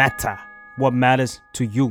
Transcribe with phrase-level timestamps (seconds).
[0.00, 0.36] matter
[0.80, 1.88] what matters to you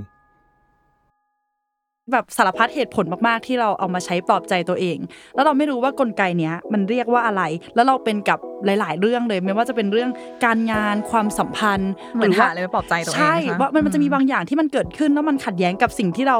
[2.12, 4.97] แบบสารพัดเหตุผลมาก ๆ ที่เราเอามาใช้ปลอบใจตัวเอง
[5.35, 7.41] แล้วเราไม่รู้ว่ากลไกเนี้ยมันเรียกว่าอะไร
[7.76, 10.10] แล้วเราเป็นกับหลาย ๆ เรื่องเลย ไม่ว่าจะเป็นเรื่อง
[10.46, 16.38] การงานความสัมพันธ์เหมือนหาอะไรไปปลอบใจตัวเองใช่นะคะว่ามันมันจะมีบางอย่างที่มันเกิดขึ้นแล้วมันขัดแย้งกับสิ่งที่เรา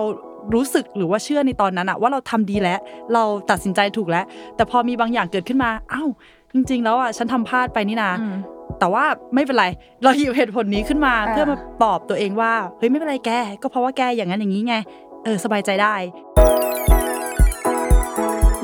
[0.54, 2.80] รู้สึกหรือว่าเชื่อในตอนนั้นอะว่าเราทำดีแล้ว
[3.14, 4.26] เราตัดสินใจถูกแล้ว
[4.56, 6.10] แต่พอมีบางอย่างเกิดขึ้นมาอ้าว
[6.54, 8.36] จริง ๆ แล้วอะฉันทำพลาดไปนี่นาอืม
[8.80, 9.04] แต่ว่า
[9.36, 9.66] ไม่เป็นไร
[10.04, 14.76] เราหยิบเหตุผลนี้ขึ้นมาอ่าเพื่อมาปลอบตัวเองว่าเฮ้ยไม่เป็นไรแก ก็เพราะว่าแกอย่างนั้นอย่างนี้ไง
[15.24, 15.96] เออสบายใจได้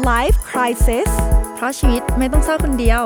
[0.09, 1.09] Life Crisis
[1.55, 3.03] เพราะชีวิตไม่ต้องเศร้าคนเดียว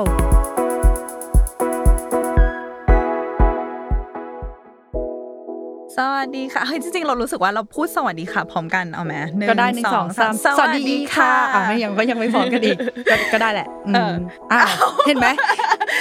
[5.98, 12.76] สวัสดีค่ะเฮ้ยจริงๆ เรารู้สึกว่าเราพูดสวัสดีค่ะ พร้อมกันเอาไหมหนึ่งก็ได้หนึ่งสองสามสวัสดีค่ะอะไม่ยังก็ยังไม่พร้อมกันอีก
[13.10, 14.14] ก็ก็ได้แหละอืมเออ
[14.52, 14.60] อะ
[15.06, 15.26] เห็นไหม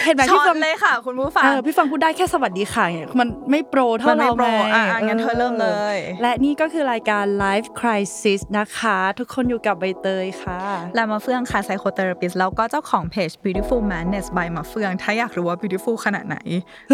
[0.05, 10.59] เห็นไหมชพี่อฟันงเลยค่ะ คุณผู้ฟังเออพี่ฟังพูดได้แค่สวัสดีค่ะเนี่ยมันไม่โปรเท่ามันไม่เราโปรไงอะอะงั้นเธอเริ่มเลย และนี่ก็คือรายการ Life Crisis นะคะ ทุกคนอยู่กับใบเตยค่ะ
[10.95, 16.37] และมาเฟื่องค่ะ psychotherapist แล้วก็เจ้าของเพจ beautiful madness by มาเฟื่อง ถ้าอยากรู้ว่า beautiful ขนาดไหน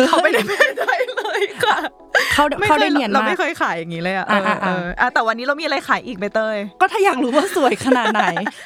[0.08, 1.78] เข้าไปในเพจได้เลยค่ะ
[2.34, 8.26] เข้าไม่เข้าเคได้ยเนียนเรามากไม่เคยขายอย่างนี้เลยอะอะเอออะเอออะแต่วันนี้เรามีอะไรขายอีกใบเตยก็ถ้าอยากรู้ว่าสวยขนาดไหน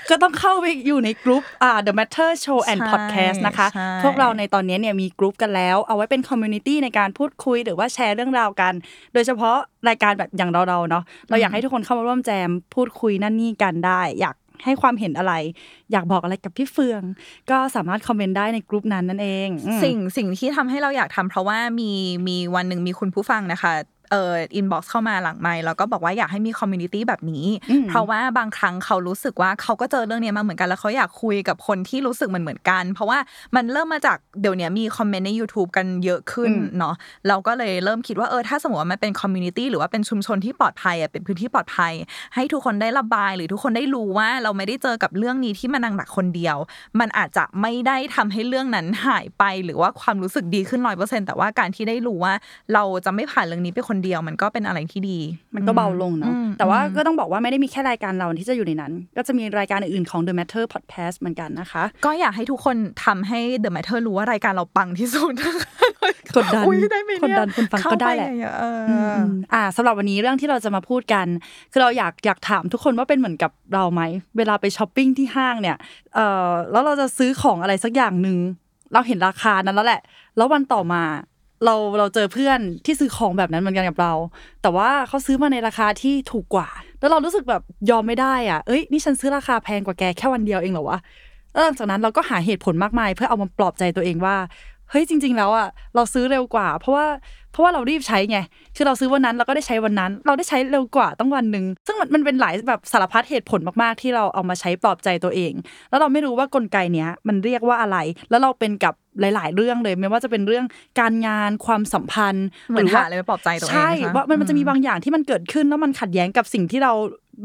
[0.10, 8.74] ก็ต้องเข้าไปอยู่ในกลุ่มอ่า The Matter Show and ใช่ Podcast นะคะใช่พวกเราในตอนนี้เนี่ยมีกลุ่มกันแล้ว เอาไว้เป็น community ในการพูดคุยหรือว่าแชร์เรื่องราวกัน
[9.14, 15.34] โดยเฉพาะรายการแบบอย่างเราๆเนาะเราอยากให้ทุกคนเข้ามาร่วมแจมพูดคุยนั่นนี่กันได้ อยากให้ความเห็นอะไร
[15.92, 17.02] อยากบอกอะไรกับพี่เฟิง
[17.52, 21.92] ก็สามารถคอมเมนต์ได้ในกลุ่มนั้นนั่นเองอืมสิ่งสิ่งที่ทำให้เราอยากทำเพราะว่ามี
[22.28, 23.74] มีวันหนึ่งมีคุณผู้ฟังนะคะ
[24.12, 33.20] เอ่อ inbox เข้ามาหลังไมค์แล้วก็บอกว่าอยากให้มี community แบบนี้อืมเพราะว่าบางครั้งเขารู้สึกว่าเขาก็เจอเรื่องเนี้ยมาเหมือนกันแล้วเขาอยากคุยกับคนที่รู้สึกเหมือนเหมือนกัน เพราะว่า
[33.56, 36.96] มันเริ่มมาจากเดี๋ยวเนี้ยมีคอมเมนต์ใน YouTube กันเยอะขึ้นเนาะ
[37.28, 41.94] เราก็เลยเริ่มคิดว่าเออถ้าสมมติว่ามันเป็น community หรือว่าเป็นชุมชนที่ปลอดภัยอะเป็นพื้นที่ปลอดภัย
[42.36, 46.58] ให้ทุกคนได้ระบาย หรือทุกคนได้รู้ว่าเราไม่ได้เจอกับเรื่องนี้ที่มันหนักๆคนเดียว
[47.00, 52.34] มันอาจจะไม่ได้ทำให้เรื่องนั้นหายไป หรือว่าความรู้สึกดีขึ้นร้อยเปอร์เซ็นแต่ว่าการที่ได้รู้ว่า
[52.74, 55.20] เราจะไม่ผ่านเรื่องนี้ไปคนเดียวมันก็เป็นอะไรที่ดี
[55.56, 65.34] มันก็เบาลงเนาะอืมแต่ว่าก็ต้องบอกว่าไม่ได้มีแค่รายการเราที่จะอยู่ในนั้น ก็จะมีรายการอื่นๆของ The Matter Podcast เหมือนกันนะคะ ก็อยากให้ทุกคนทำให้ The Matter รู้ว่ารายการเราปังที่สุด
[66.36, 71.28] กดดันอุ๊ยได้ไหมเยกดดันคุณฟังก็ได้แหละเข้าไปเยอๆเอออมอ่าสำหรับวันนี้เรื่องที่เราจะมาพูดกัน
[71.72, 74.02] คือเราอยากอยากถามทุกคนว่าเป็นเหมือนกับเราไหม
[74.38, 75.78] เวลาไปช้อปปิ้งที่ห้างเนี่ย
[76.16, 78.38] เอ่อแล้วเราจะซื้อของอะไรสักอย่างหนึ่ง
[78.94, 80.02] เราเห็นราคานั้นแล้วแหละ
[80.38, 81.02] แล้ววันต่อมา
[81.64, 84.14] เราเราเจอเพื่อนที่ซื้อของแบบนั้นเหมือนกันกับเรา
[84.62, 91.00] แต่ว่าเขาซื้อมาในราคาที่ถูกกว่า แล้วเรารู้สึกแบบยอมไม่ได้อะเอ้ยนี่ฉันซื้อราคาแพงกว่าแกแค่วันเดียวเองเหรอวะ
[91.52, 94.36] แล้วหลังจากนั้นเราก็หาเหตุผลมากมาย เพื่อเอามาปลอบใจตัวเองว่า
[94.92, 97.06] เฮ้ยจริง ๆ แล้วอะเราซื้อเร็วกว่า เพราะว่า
[97.52, 98.40] เพราะว่าเรารีบใช้ไง
[98.76, 105.54] คือเราซื้อวันนั้นเราก็ได้ใช้วันนั้น เราได้ใช้เร็วกว่าต้องวันหนึ่งซึ่งมันมันเป็นหลายแบบสารพัดเหตุผลมากๆ ที่เราเอามาใช้ปลอบใจตัวเอง
[105.90, 107.98] แล้วเราไม่รู้ว่ากลไกเนี้ยมันเรียกว่าอะไร
[108.30, 110.66] แล้วเราเป็นกับหลาย ๆ เรื่องเลย ไม่ว่าจะเป็นเรื่อง
[111.00, 116.94] การงานความสัมพันธ์เหมือนรือว่าหาอะไรไปปลอบใจตัวเองใช่นะคะว่ามันมันจะมีอืมบางอย่างที่มันเกิดขึ้นแล้วมันขัดแย้งกับสิ่งที่เรา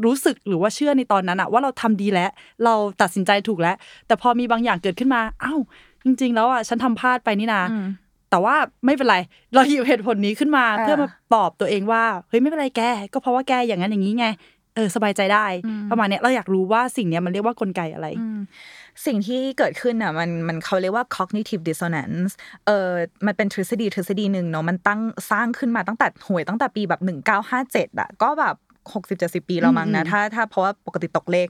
[0.05, 2.29] รู้สึกหรือว่าเชื่อในตอนนั้นอะว่าเราทำดีแล้ว
[2.63, 3.75] เราตัดสินใจถูกแล้ว
[4.07, 5.59] แต่พอมีบางอย่างเกิดขึ้นมาอ้าว
[6.05, 7.87] จริง ๆ แล้วอะฉันทำพลาดไปนี่นาอืม
[8.29, 9.17] แต่ว่าไม่เป็นไร
[9.53, 12.81] เราหยิบเหตุผลนี้ขึ้นมาอ่าเพื่อมาปลอบตัวเองว่าเฮ้ยไม่เป็นไรแก
[13.13, 14.27] ก็เพราะว่าแกอย่างนั้นอย่างนี้ไง
[14.75, 15.45] เออสบายใจได้
[15.91, 18.39] ประมาณเนี้ยเราอยากรู้ว่าสิ่งเนี้ยมันเรียกว่ากลไกอะไรอืม
[19.05, 22.31] สิ่งที่เกิดขึ้นอะมันมันเขาเรียกว่า cognitive dissonance
[22.65, 22.89] เออ
[23.25, 25.01] มันเป็นทฤษฎีทฤษฎีหนึ่งเนาะมันตั้ง
[25.31, 27.01] สร้างขึ้นมาตั้งแต่หวยตั้งแต่ปีแบบ
[27.49, 28.55] 1957อะก็แบบ
[28.93, 31.47] หกสิบเจ็ดสิบปีแล้วมั้งนะอืมถ้าถ้าเพราะว่าปกติตกเลข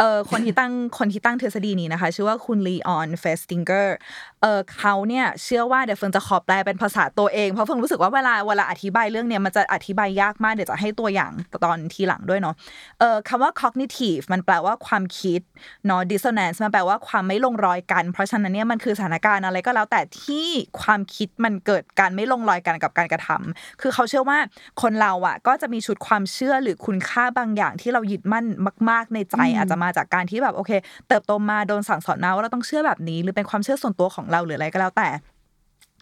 [0.00, 3.96] เออคนที่ตั้งคนที่ตั้งทฤษฎีนี้นะคะ ชื่อว่าคุณลีออนเฟสติงเกอร์
[4.42, 11.32] เออเขาเนี่ยเชื่อว่าเดี๋ยวเฟิงจะขอแปลเป็นภาษาตัวเอง เพราะเฟิงรู้สึกว่าเวลาเวลาอธิบายเรื่องเนี้ยมันจะอธิบายยากมากเดี๋ยวจะให้ตัวอย่าง
[11.64, 12.54] ตอนทีหลังด้วยเนาะ
[12.98, 15.40] เอ่อคำว่า cognitive มันแปลว่าความคิด
[15.86, 20.48] เนาะ dissonance มันแปลว่าความไม่ลงรอยกัน เพราะฉะนั้นเนี่ยมันคือสถานการณ์อะไรก็แล้วแต่ที่
[20.80, 24.38] ความคิดมันเกิดการไม่ลงรอยกันกับการกระทำคือเขาเชื่อว่า
[24.82, 28.46] คนเราอะก็จะมีชุดความเชื่อหรือคุณค่าบางอย่างที่เรายึดมั่น
[28.90, 30.70] มาก ๆ ในใจอาจจะมาจากการที่แบบโอเค
[31.08, 35.08] เติบโตมาโดนสั่งสอนมาว่าเราต้องเชื่อแบบนี้ หรือเป็นความเชื่อส่วนตัวของเราหรืออะไรก็แล้วแต่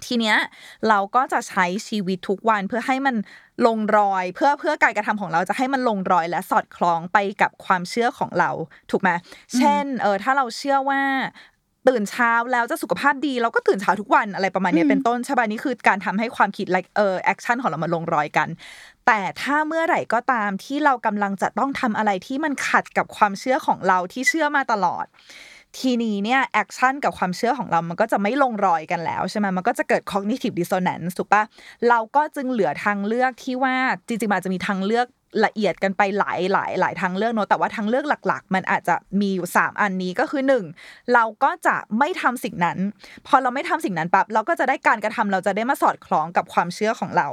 [0.06, 0.36] ทีเนี้ย
[0.88, 3.16] เราก็จะใช้ชีวิตทุกวันเพื่อให้มัน
[3.66, 8.50] ลงรอย เพื่อเพื่อการกระทำของเราจะให้มันลงรอยและสอดคล้องไปกับความเชื่อของเรา
[8.90, 9.10] ถูกไหม
[9.56, 11.00] เช่นเออถ้าเราเชื่อว่า
[11.88, 18.48] ตื่นเช้าแล้วจะสุขภาพดีเราก็ตื่นเช้าทุกวันอะไรประมาณเนี้ยเป็นต้นใช่ป่ะนี่คือการทำให้ความคิด like เออ action ของเรามาลงรอยกัน
[19.10, 25.06] แต่ถ้าเมื่อไหร่ก็ตามที่เรากำลังจะต้องทำอะไรที่มันขัดกับความเชื่อของเราที่เชื่อมาตลอด
[25.78, 31.42] ทีนี้เนี่ย action กับความเชื่อของเรามันก็จะไม่ลงรอยกันแล้วใช่ไหมมันก็จะเกิด cognitive dissonance ถูกปะ
[31.88, 33.74] เราก็จึงเหลือทางเลือกที่ว่า
[34.06, 35.06] จริงๆมันอาจจะมีทางเลือก
[35.44, 40.42] ละเอียดกันไปหลายหลายหลายทางเลือกเนอะแต่ว่าทางเลือกหลัก ๆ มันอาจจะมีอยู่ 3 อันนี้ก็คือ
[40.76, 42.78] 1 เราก็จะไม่ทำสิ่งนั้น
[43.26, 47.28] พอเราไม่ทำสิ่งนั้นปั๊บเราก็จะได้การกระทำเราจะได้มาสอดคล้องกับความเชื่อของเรา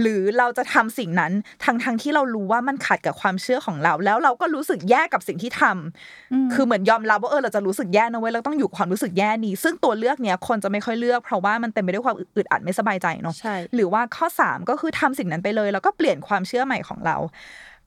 [0.00, 1.32] หรือเราจะทำสิ่งนั้น
[1.64, 17.16] ทั้งทั้งๆที่เรารู้ว่ามันขัดกับความเชื่อของเรา แล้วเราก็รู้สึกแย่กับสิ่งที่ทำคือเหมือนยอมรับว่าเออเราจะรู้สึกแย่นะเว้ยเราต้องอยู่กับความรู้สึกแย่นี้ ซึ่งตัวเลือกเนี้ยคนจะไม่ค่อยเลือก เพราะว่ามันเต็มไปด้วยความอึดอัดไม่สบายใจเนาะใช่หรือว่าข้อ 3 ก็คือทำสิ่งนั้นไปเลย แล้วก็เปลี่ยนความเชื่อใหม่ของเรา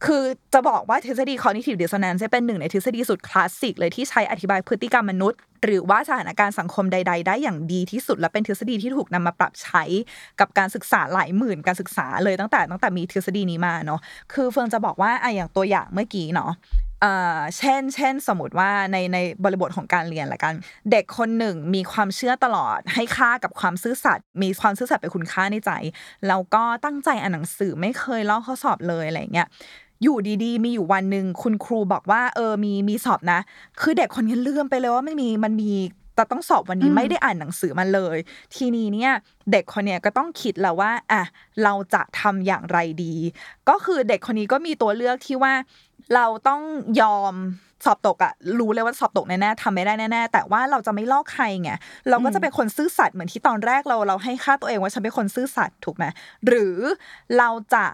[0.06, 0.24] คือ
[0.54, 9.84] จะบอกว่าทฤษฎี cognitive dissonance เป็นหนึ่งในทฤษฎีสุดคลาสสิกเลยที่ใช้อธิบายพฤติกรรมมนุษย์ หรือว่าสถานการณ์สังคมใด ๆ ได้อย่างดีที่สุด และเป็นทฤษฎีที่ถูกนำมาปรับใช้
[10.40, 14.00] กับการศึกษาหลายหมื่นการศึกษาเลยตั้งแต่ตั้งแต่มีทฤษฎีนี้มาเนาะ
[14.34, 16.52] คือเฟิงจะบอกว่าไออย่างตัวอย่างเมื่อกี้เนาะ
[17.04, 20.54] เอ่อเช่น เช่น สมมติว่าในในบริบทของการเรียนละกัน
[20.92, 25.72] เด็กคนหนึ่งมีความเชื่อตลอด ให้ค่ากับความซื่อสัตย์มีความซื่อสัตย์เป็นคุณค่าในใจ
[26.28, 29.48] แล้วก็ตั้งใจอ่านหนังสือไม่เคยลอกข้อสอบเลยอะไรเงี้ย
[30.04, 33.40] อยู่ดีๆ มีอยู่วันหนึ่งคุณครูบอกว่าเออมีมีสอบนะ
[33.82, 35.74] คือเด็กคนนี้ลืมไปเลยว่าไม่มีมันมี
[36.16, 38.18] แต่ต้องสอบวันนี้ไม่ได้อ่านหนังสือมาเลย
[38.56, 39.12] ทีนี้เนี่ย
[39.52, 41.24] เด็กคนเนี้ยก็ต้องคิดแล้วว่าอะ
[41.64, 43.14] เราจะทำอย่างไรดี
[43.70, 45.54] ก็คือเด็กคนนี้ก็มีตัวเลือกที่ว่า
[46.15, 46.62] เราต้อง
[47.01, 47.33] ยอม
[47.86, 51.71] สอบตกอะรู้เลยว่าสอบตกแน่ๆทำไม่ได้แน่ๆแต่ว่าเราจะไม่ลอกใครไง
[52.10, 56.06] เราก็จะเป็นคนซื่อสัตย์เหมือนที่ตอนแรกเราเราให้ค่าตัวเองว่าฉันเป็นคนซื่อสัตย์ถูกไหม
[56.48, 56.77] หรือ
[57.38, 57.86] เราจะ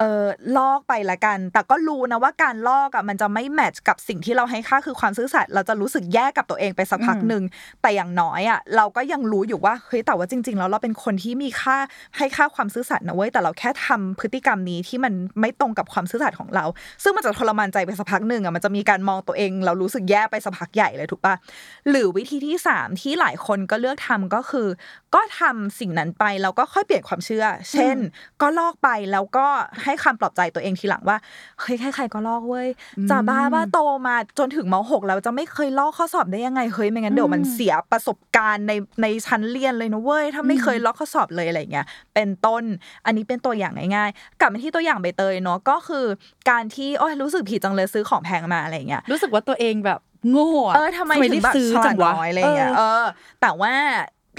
[0.00, 0.26] เออ
[0.56, 7.42] ลอกไปละกัน แต่ก็รู้นะว่าการลอกอะมันจะไม่แมทช์กับสิ่งที่เราให้ค่าคือความซื่อสัตย์เราจะรู้สึกแย่กับตัวเองไปสักพักหนึ่ง
[7.82, 11.76] แต่อย่างน้อยอะเราก็ยังรู้อยู่ว่าเฮ้ยแต่ว่าจริง ๆ แล้วเราเป็นคนที่มีค่า
[12.16, 16.64] ให้ค่าความซื่อสัตย์นะเว้ยแต่เราแค่ทำพฤติกรรมนี้ที่มันไม่ตรงกับความซื่อสัตย์ของเรา
[17.02, 21.34] ซึ่งมันจะทรมานใจไปสักพักหนึ่งอะมันจะมีการมองตัวเอง เรารู้สึกแย่ไปสักพักใหญ่เลยถูกปะ
[21.90, 24.68] หรือวิธีที่สามที่หลายคนก็เลือกทำก็คือ
[25.14, 27.96] ก็ทำสิ่งนั้นไปแล้วก็ค่อยเปลี่ยนความเชื่อ เช่น
[28.42, 29.46] ก็ลอกไปแล้วก็
[29.86, 31.16] ให้คำปลอบใจตัวเองทีหลังว่า
[31.60, 32.68] เฮ้ยใครๆก็ลอกเว้ย
[33.10, 38.72] จะบ้าบ้าโตมาจนถึงมหกแล้วจะไม่เคยลอกข้อสอบได้ยังไงเฮ้ยไม่งั้นเดี๋ยวมันเสียประสบการณ์ใน
[39.02, 42.64] ในชั้นเรียนเลยนะเว้ยถ้าไม่เคยลอกข้อสอบเลยอะไรเงี้ยเป็นต้น
[43.06, 46.06] อันนี้เป็นตัวอย่างง่ายๆ กลับมาที่ตัวอย่างใบเตยเนาะก็คือ
[46.50, 50.00] การที่โอ้ยรู้สึกผิดจังเลยซื้อของแพงมาอะไรเงี้ยรู้สึกว่าตัวเองแบบ
[50.30, 53.04] โง่ะเออทำไมถึได้งแบบซื้อฉจัลาดงวะน้อยอะไรเงี้ยเออ
[53.40, 53.72] แต่ว่า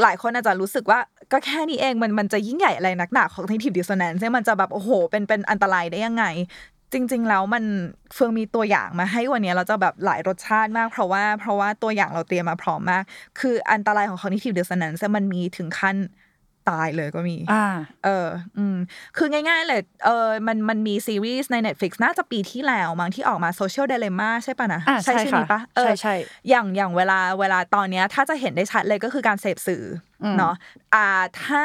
[0.03, 0.99] หลายคนอาจจะรู้สึกว่า
[1.31, 6.25] ก็แค่นี้เองมันมันจะยิ่งใหญ่อะไรนักหนาของ cognitive dissonance มันจะแบบโอ้โห เป็นเป็นอันตรายได้ยังไง
[6.93, 7.63] จริง ๆ แล้วมัน
[8.13, 13.03] เฟืองมีตัวอย่างมาให้วันนี้เราจะแบบหลายรสชาติมาก เพราะว่าเพราะว่าตัวอย่างเราเตรียมมาพร้อมมาก
[13.39, 15.95] คืออันตรายของ cognitive dissonance มันมีถึงขั้น
[16.69, 17.65] ตายเลยก็มี อ่า
[18.05, 18.27] เออ
[18.57, 18.77] อืม
[19.17, 26.15] คือง่ายๆเลย เออ มันมันมีซีรีส์ใน Netflix น่าจะปีที่แล้วมั้งที่ออกมา Social Dilemma ใช่ปะนะอ่าใช่ชื่อค่ะนี้ปะเออใช่ใช่
[26.49, 29.83] อย่างอย่างเวลาเวลาตอนเนี้ย ถ้าจะเห็นได้ชัดเลยก็คือการเสพสื่อ
[30.23, 30.53] อมเนาะ
[30.93, 31.63] อ่าถ้า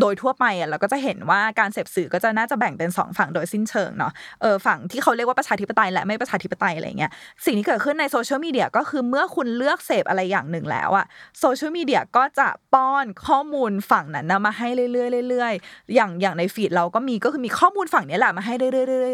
[0.00, 4.12] โดยทั่วไปอะเราก็จะเห็นว่าการเสพสื่อก็จะน่าจะแบ่งเป็นสองฝั่งโดยสิ้นเชิงเนาะ
[4.42, 7.10] เออฝั่งที่เขาเรียกว่าประชาธิปไตยและไม่ประชาธิปไตยอะไรเงี้ย
[7.44, 11.06] สิ่งที่เกิดขึ้นในโซเชียลมีเดียก็คือเมื่อคุณเลือกเสพอะไรอย่างหนึ่งแล้วอะ
[11.40, 18.72] โซเชียลมีเดียก็จะป้อนข้อมูลฝั่งนั้นนะมาให้เรื่อยๆเรื่อยๆอย่างอย่างในฟีดเราก็มีก็คือมีข้อมูลฝั่งเนี้ยแหละมาให้เรื่อ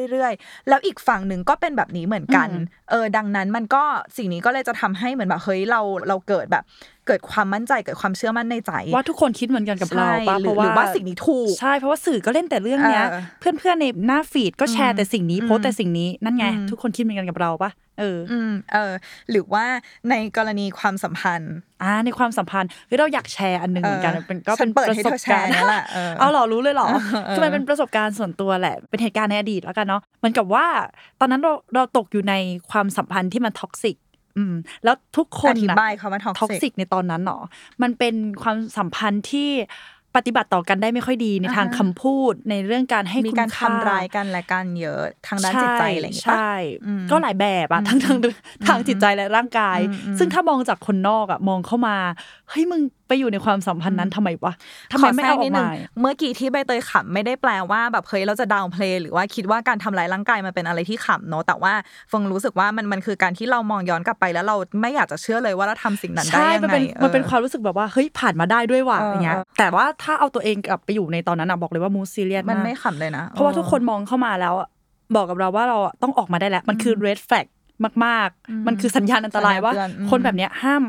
[0.09, 3.85] ยๆเรื่อยๆแล้วอีกฝั่งหนึ่งก็เป็นแบบนี้เหมือนกันอืมเออดังนั้นมันก็
[4.17, 6.65] สิ่งนี้ก็เลยจะทำให้เหมือนแบบเฮ้ยเราเราเกิดแบบ
[7.07, 13.23] เกิดความมั่นใจเกิดความเชื่อมั่นในใจ ว่าทุกคนคิดเหมือนกันกับเราใช่ปะหเพรือราะหรือว่าว่าสิ่งนี้ถูกใช่เพราะว่าสื่อก็เล่นแต่เรื่องเนี้ยเออ
[13.59, 17.71] เพื่อนๆในหน้าฟีดก็แชอืร์มแต่สิ่งนี้อืมโพสต์แต่สิ่งนี้นั่นไงอืมทุกคนคิดเหมือนกันกับเราปะ
[18.01, 18.93] เออออืมเออ
[19.31, 19.65] หรือว่า
[20.11, 30.67] ในกรณีความสัมพันธ์อ่าในความสัมพันธ์เฮ้ยเราอยากแชร์อันหนึ่งเหมือนกันเออเป็นก็ฉัเป็นนเปิดประให้สเธบอแชการร์ณ์นั่นแหละเออเอาเหรอรู้เลยเหรอเออเออคือมันเป็นประสบการณ์ส่วนตัวแหละ เป็นเหตุการณ์ในอดีตแล้วกันเนาะเหมือนกับว่า
[31.21, 32.35] ตอนนั้นเราเราตกอยู่ใน
[32.71, 33.97] ความสัมพันธ์ที่มัน toxic
[34.37, 37.43] อืม แล้วทุกคนอธิบายคำว่า toxic toxic ในตอนนั้นเนาะ
[37.83, 39.51] มันเป็นความสัมพันธ์ที่
[40.19, 46.55] ปฏิบัติต่อกันได้ไม่ค่อยดีในอ่าฮะทางคำพูดในเรื่องการให้คุณค่ามีการค่าทำร้ายกันและกันเยอะทางด้านจิตใจอะไรอย่างเงี้ยปะใช่
[46.87, 48.17] อืมก็หลายแบบอะทั้งทาง
[48.67, 51.97] ทางจิตใจและร่างกายอืมอืมซึ่งถ้ามองจากคนนอกอะมองเข้ามา
[52.51, 54.55] เฮ้ยมึงไปอยู่ในความสัมพันธ์นั้นทำไมวะ
[54.93, 55.67] ทำไมไม่เอาออกมา
[56.01, 61.73] เมื่อกี้ที่ใบเตยขำไม่ได้แปลว่าแบบเฮ้ยเราจะดาวเพลย์หรือว่าคิดว่าการทำร้ายร่างกายมันเป็นอะไรที่ขำเนอะแต่ว่า
[62.13, 74.69] ฟงรู้สึกว่ามันมันคือการที่เรามองย้อนกลับไปแล้วเราไม่อยากจะเชื่อเลยว่าเราทำสิ่งนั้นได้ใช่ยังมันไงเป็นออมันเป็นความรู้สึกแบบว่าเฮ้ยผ่านมาได้ด้วยว่ะเอออย่างเงี้ยเออแต่ว่าถ้าเอาตัวเองกลับไปอยู่ในตอนนั้นอะบอกเลยว่ามูซีเรียสมันมากไม่ขำเลยนะ เพราะว่าทุกคนมองเข้ามาแล้วอะ
[75.17, 77.47] บอกกับเราว่าเราอะต้องออกมาได้แล้ว มันคือ red flag
[78.07, 80.83] มากอืมๆมันคือสัญญาณอันตรายว่าสัญญาณเตือนอืมคนแบบเนี้ยห้าม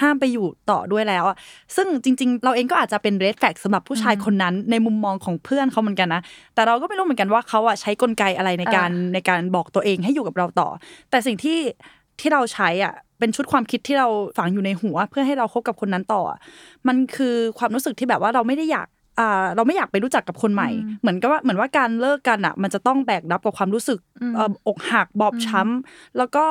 [0.00, 1.36] ห้ามไปอยู่ต่อด้วยแล้วอะ
[1.76, 6.22] ซึ่งจริง ๆ เราเองก็อาจจะเป็น red flag สำหรับผู้ชายคนนั้นในมุมมองของเพื่อนเขาเหมือนกันนะ
[6.54, 10.68] แต่เราก็ไม่รู้เหมือนกันว่าเขาอะใช้กลไกอะไรในการในการบอกตัวเองให้อยู่กับเราต่อ
[11.10, 11.58] แต่สิ่งที่
[12.20, 16.38] ที่เราใช้อะเป็นชุดความคิดที่เราฝังอยู่ในหัว เพื่อให้เราคบกับคนนั้นต่ออะ
[16.88, 23.98] มันคือความรู้สึกที่แบบว่าเราไม่ได้อยากอ่าเราไม่อยากไปรู้จักกับคนใหม่ เหมือนกับว่าเหมือนว่าการเลิกกันอะ มันจะต้องแบกรับกับความรู้สึก
[24.34, 26.44] เอ่บอกหักบอบช้ำแล้วก็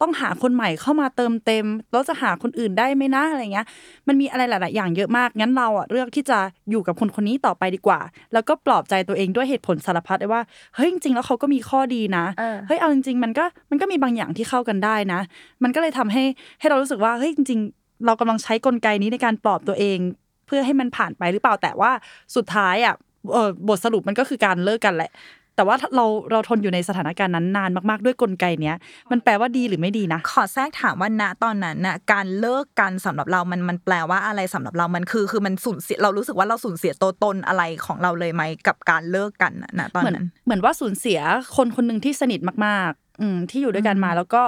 [0.00, 3.66] ต้องหาคนใหม่เข้ามาเติมเต็มแล้วจะหาคนอื่นได้ไหมนะอะไรเงี้ย
[4.08, 6.38] มันมีอะไรหลาย ๆ อย่างเยอะมากงั้นเราอะเลือกที่จะ
[6.70, 8.00] อยู่กับคนคนนี้ต่อไปดีกว่า
[8.32, 10.42] แล้วก็ปลอบใจตัวเองด้วยเหตุผลสารพัดเลยว่า
[10.76, 15.20] เฮ้ยจริง ๆ แล้วเขาก็มีข้อดีนะเออเฮ้ยเอาจริง ๆ มันก็มันก็มีบางอย่างที่เข้ากันได้นะ
[15.62, 16.22] มันก็เลยทำให้
[16.60, 19.98] ให้เรารู้สึกว่าเฮ้ยจริง ๆ เรากำลังใช้กลไกนี้ในการปลอบตัวเอง
[20.46, 21.90] เพื่อให้มันผ่านไปหรือเปล่าแต่ว่า
[22.36, 22.94] สุดท้ายอะ
[23.32, 25.10] เออบทสรุปมันก็คือการเลิกกันแหละ
[25.56, 28.76] แต่ว่าเราเราทนอยู่ในสถานการณ์นั้นนานมาก ๆ ด้วยกลไกเนี้ย
[29.10, 41.20] มันแปลว่าดีหรือไม่ดีนะ ขอแทรกถามว่าณตอนนั้นน่ะการเลิกกันสำหรับเรามันมันแปลว่าอะไรสำหรับเรามันคือ คือมันสูญเสียเรารู้สึกว่าเราสูญเสียตัวตนอะไรของเราเลยไหมกับการเลิกกันน่ะณตอนเหมือนนั้นเหมือนว่าสูญเสีย
[41.56, 44.42] คนคนหนึ่งที่สนิทมาก ๆ อืมที่อยู่ด้วยกันมาแล้วก็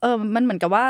[0.00, 0.86] เออมันเหมือนกับว่า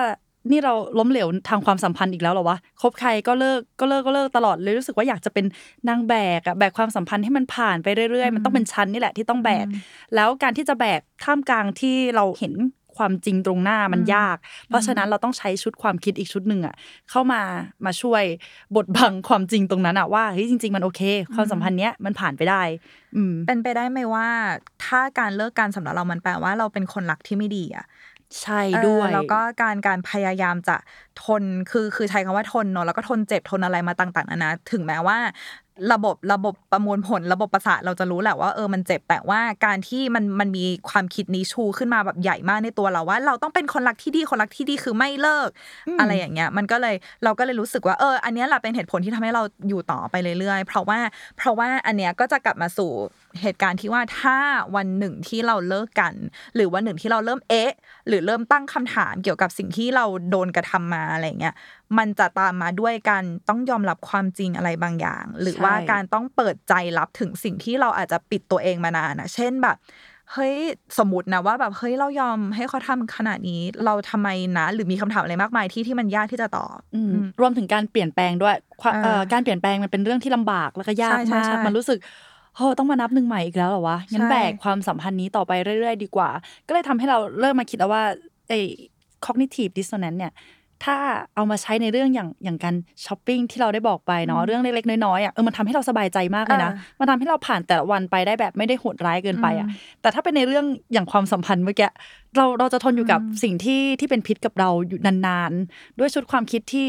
[0.51, 5.45] นี่เราล้มเหลวทางความสัมพันธ์อีกแล้วเหรอวะคบใครก็เลิกก็เลิกก็เลิกตลอดเลยรู้สึกว่าอยากจะเป็น
[5.89, 9.67] นางแบกอะแบกความสัมพันธ์ให้มันผ่านไปเรื่อยๆ มันต้องเป็นชั้นนี่แหละที่ต้องแบก
[10.15, 12.55] แล้วการที่จะแบกท่ามกลางที่เราเห็น
[12.99, 14.37] ความจริงตรงหน้ามันยาก
[14.69, 16.75] เพราะฉะนั้นเราต้องใช้ชุดความคิดอีกชุดหนึ่งอะ
[17.11, 17.43] เข้ามา
[17.85, 18.23] มาช่วย
[18.77, 21.01] บดบังความจริงตรงนั้นอะว่าเฮ้ยจริง ๆ มันโอเค
[21.35, 22.63] ความสัมพันธ์เนี้ยมันผ่านไปได้
[23.17, 24.27] อืมเป็นไปได้ไหมว่า
[24.85, 27.85] ถ้าการเลิกกันสำหรับเรามันแปลว่าเราเป็นคนรักที่ไม่ดีอะ
[28.43, 30.77] ใช่ด้วยเออแล้วก็การการพยายามจะ
[31.25, 35.19] ทนคือคือใช้คำว่าทนเนอะแล้วก็ทนเจ็บทนอะไรมาต่างๆนานาถึงแม้ว่า
[35.93, 45.51] ระบบระบบประมวลผลระบบประสาทเราจะรู้แหละว่าเออมันเจ็บแต่ว่าการที่มันมันมีความคิดนี้ชูขึ้นมาแบบใหญ่มากในตัวเราว่า เราต้องเป็นคนรักที่ดีคนรักที่ดีคือไม่เลิก
[46.01, 46.95] อะไรอย่างเงี้ย มันก็เลย
[47.25, 50.99] เราก็เลยรู้สึกว่าเออ อันเนี้ยแหละเป็นเหตุผลที่ทำให้เราอยู่ต่อไปเรื่อยๆเพราะว่า
[51.39, 52.91] เพราะว่าอันเนี้ยก็จะกลับมาสู่
[53.41, 54.37] เหตุการณ์ที่ว่าถ้า
[54.77, 56.15] วันหนึ่งที่เราเลิกกัน
[56.55, 57.71] หรือวันหนึ่งที่เราเริ่มเอ๊ะ
[58.09, 61.55] หรือเริ่มตั้งคำถามเกี่ยวกับสิ่งที่เราโดนกระทำมาอะไรเงี้ย
[61.99, 69.77] มันจะตามมาด้วยการต้องยอมรับความจริงอะไรบางอย่าง หรือว่าใช่การต้องเปิดใจรับถึงสิ่งที่เราอาจจะปิดตัวเองมานานนะเช่นแบบ
[70.35, 70.57] เฮ้ย
[70.99, 81.99] สมมตินะว่าแบบเฮ้ยเรายอมให้เขาทำขนาดนี้ เราทำไมนะ หรือมีคำถามอะไรมากมายที่ที่มันยากที่จะตอบอืมอืมรวมถึงการเปลี่ยนแปลงด้วยความเออเอ่อการเปลี่ยนแปลงมันเป็นเรื่องที่ลำบากแล้วก็ยากใช่ใช่มากใช่มันรู้สึก
[82.55, 86.31] โอ้ต้องมานับหนึ่งใหม่อีกแล้วเหรอวะงั้นใช่แบกความสัมพันธ์นี้ต่อไปเรื่อย ๆ ดีกว่า
[86.67, 88.03] ก็เลยทำให้เราเริ่มมาคิดแล้วว่า
[88.49, 88.61] ไอ้
[89.25, 90.35] cognitive dissonance เนี่ย
[90.87, 90.97] ถ้า
[91.35, 99.67] เอามาใช้ในเรื่องอย่างอย่างการช้อปปิ้งที่เราได้บอกไปเนาะเรื่องเล็กๆน้อยๆอะเออมันทำให้เราสบายใจมากเลยนะเออมันทำให้เราผ่านแต่ละวันไปได้แบบไม่ได้โหดร้ายเกินไปอะ
[100.01, 101.91] แต่ถ้าเป็นในเรื่องอย่างความสัมพันธ์เมื่อกี้
[102.37, 106.87] เราเราจะทนอยู่กับสิ่งที่ที่เป็นพิษกับเราอยู่นานๆ ด้วยชุดความคิดที่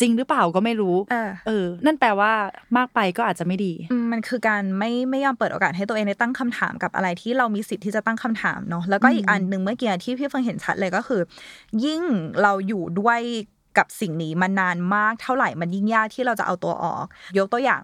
[0.00, 2.32] จริงหรือเปล่าก็ไม่รู้เออเออ นั่นแปลว่า
[2.76, 11.20] มากไปก็อาจจะไม่ดีอืมมันคือการไม่ไม่ยอมเปิดโอกาสให้ตัวเองได้ตั้งคำถามกับอะไรที่เรามีสิทธิ์ที่จะตั้งคำถามเนาะแล้วก็อีกอันหนึ่งเมื่อกี้ที่พี่เฟิงเห็นชัดเลยก็คือ
[11.84, 12.02] ยิ่ง
[12.42, 13.20] เราอยู่ด้วย
[13.78, 17.04] กับสิ่งนี้มานานมากเท่าไหร่มันยิ่งยากที่เราจะเอาตัวออก
[17.38, 17.80] ยกตัวอย่าง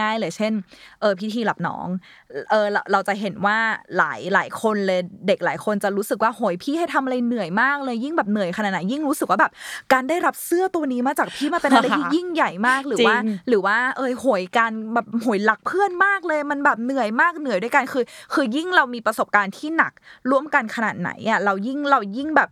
[0.00, 0.52] ง่าย ๆ เลยเช่น
[1.00, 1.86] เออพิธีหลับน้อง
[2.50, 3.56] เออเราเราจะเห็นว่า
[3.98, 9.52] หลายหลายคนเลยเด็กหลายคนจะรู้สึกว่าโหยพี่ให้ทำอะไรเหนื่อยมากเลยยิ่งแบบเหนื่อยขนาดไหนยิ่งรู้สึกว่าแบบ
[9.92, 18.04] การได้รับเสื้อตัวนี้มาจากพี่มาเป็นอะไรที่ยิ่งใหญ่มากหรือว่าจริงหรือว่าเอยโหยการแบบโหยรักเพื่อนมากเลยมันแบบเหนื่อยมากเหนื่อยด้วยกันคือ
[18.34, 19.92] คือยิ่งเรามีประสบการณ์ที่หนัก
[20.30, 22.50] ร่วมกันขนาดไหนอะเรายิ่งเรายิ่งแบบ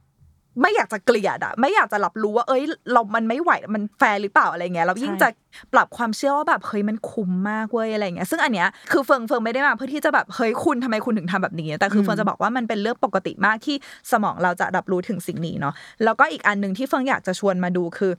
[0.63, 2.63] ไม่อยากจะเกลียดอะไม่อยากจะรับรู้ว่าเอ้ย
[2.93, 5.29] เรามันไม่ไหวมันแฟร์หรือเปล่าอะไรเงี้ยเรายิ่งใช่จะ
[5.73, 13.77] ปรับความเชื่อว่าแบบเฮ้ยมันคุ้มมากเว้ยอะไรเงี้ยซึ่งอันเนี้ยคือเฟิงเฟิงไม่ได้มาเพื่อที่จะแบบเฮ้ยคุณทำไมคุณถึงทำแบบนี้แต่คือเฟิงจะบอกว่ามันเป็นเรื่องปกติมากที่
[14.13, 15.75] สมองเราจะรับรู้ถึงสิ่งนี้เนาะ
[16.05, 18.13] แล้วก็อีกอันหนึ่งที่เฟิงอยากจะชวนมาดูคือ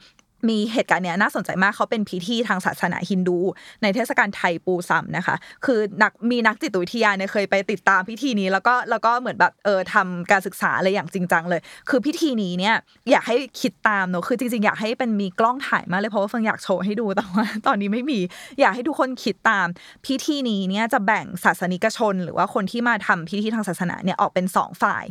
[0.49, 3.39] มีเหตุการณ์เนี้ยน่าสนใจมากเขาเป็นพิธีทางศาสนาฮินดู
[3.81, 12.75] ในเทศกาลไทยปูซัมนะคะ คือนักมีนักจิตวิทยาเนี่ยเคยไปติดตามพิธีนี้ แล้วก็แล้วก็เหมือนแบบเออทำการศึกษาอะไรอย่างจริงจังเลย คือพิธีนี้เนี่ย
[13.11, 18.19] อยากให้คิดตามเนอะคือจริงๆ อยากให้เป็นมีกล้องถ่ายมาเลยเพราะว่าเฟิงอยากโชว์ให้ดูแต่ว่าตอนนี้ไม่มี
[18.59, 19.67] อยากให้ทุกคนคิดตาม
[20.05, 25.05] พิธีนี้เนี่ยจะแบ่งศาสนิกชน หรือว่าคนที่มาทำพิธีทางศาสนาเนี่ยออกเป็นสองฝ่าย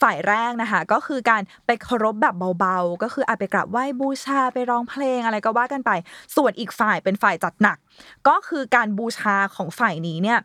[0.00, 5.90] ฝ่ายแรกนะคะก็คือการไปเคารพแบบเบาๆ ก็คืออาไปกราบไหว้บูชาไปร้องเพลงอะไรก็ว่ากันไป
[6.36, 7.78] ส่วนอีกฝ่ายเป็นฝ่ายจัดหนัก
[8.28, 10.38] ก็คือการบูชาของฝ่ายนี้เนี่ย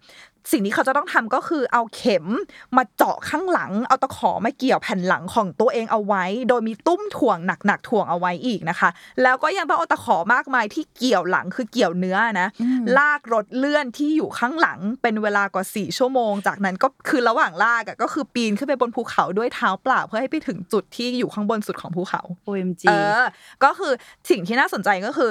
[0.52, 2.26] สิ่งที่เขาจะต้องทำก็คือเอาเข็ม
[2.78, 8.90] มาเจาะข้างหลัง เอาตะขอมาเกี่ยวแผ่นหลังของตัวเองเอาไว้ โดยมีตุ้มถ่วงหนักๆถ่วงเอาไว้อีกนะคะ
[9.22, 12.48] แล้วก็ยังต้องเอาตะขอมากมายที่เกี่ยวหลังคือเกี่ยวเนื้อนะ
[12.98, 23.24] ลากรถเลื่อนที่อยู่ข้างหลังเป็นเวลากว่าสี่ชั่วโมง จากนั้นก็คือระหว่างลากอะก็คือปีนขึ้นไปบนภูเขาด้วยเท้าเปล่าเพื่อให้ไปถึงจุดที่อยู่ข้างบนสุดของภูเขา OMG เออ
[23.64, 23.92] ก็คือ
[24.30, 25.30] สิ่งที่น่าสนใจก็คือ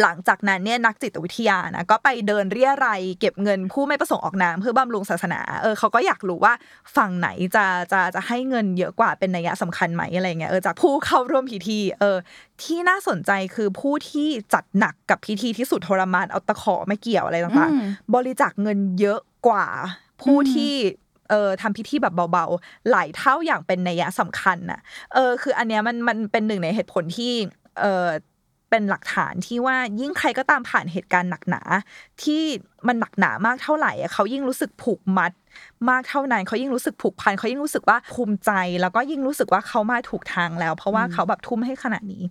[0.00, 6.54] หลังจากนั้นเนี่ยนักจิตวิทยานะก็ไปเดินเรียรัยเก็บเงินผู้ไม่ประสงค์ออกนามเพื่อบำรุงศาสนาเออเขาก็อยากรู้ว่า
[6.96, 12.16] ฝั่งไหนจะจะจะให้เงินเยอะกว่าเป็นนัยสำคัญไหมอะไรเงี้ยเออจากผู้เข้าร่วมพิธีเออ
[12.62, 19.66] ที่น่าสนใจคือผู้ที่จัดหนักกับพิธีที่สุดทรมานเอาตะขอไม่เกี่ยวอะไรต่างอืมๆบริจาคเงินเยอะกว่า
[20.22, 20.74] ผู้ที่
[21.30, 24.80] เออทำพิธีแบบเบาๆ หลายเท่าอย่างเป็นนัยสำคัญน่ะ
[25.14, 27.32] เออคืออันเนี้ยมันมันเป็นหนึ่งในเหตุผลที่
[27.80, 28.08] เออ
[28.72, 31.62] เป็นหลักฐานที่ว่ายิ่งใครก็ตามผ่านเหตุการณ์หนักหนา
[32.22, 32.42] ที่
[32.86, 35.32] มันหนักหนามากเท่าไหร่อะเขายิ่งรู้สึกผูกมัด
[35.90, 38.50] มากเท่านั้นเขายิ่งรู้สึกผูกพันเขายิ่งรู้สึกว่าภูมิใจ
[38.80, 42.22] แล้วก็ยิ่งรู้สึกว่าเขามาถูกทางแล้ว เพราะว่าเขาแบบทุ่มให้ขนาดนี้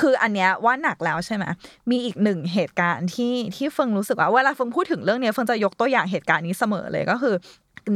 [0.00, 1.44] คืออันเนี้ยว่าหนักแล้วใช่ไหม
[1.90, 7.34] มีอีกหนึ่งเหตุการณ์ที่ที่เฟิงรู้สึกว่าเวลาเฟิงพูดถึงเรื่องเนี้ยเฟิงจะยกตัวอย่างเหตุการณ์นี้เสมอเลยก็คือ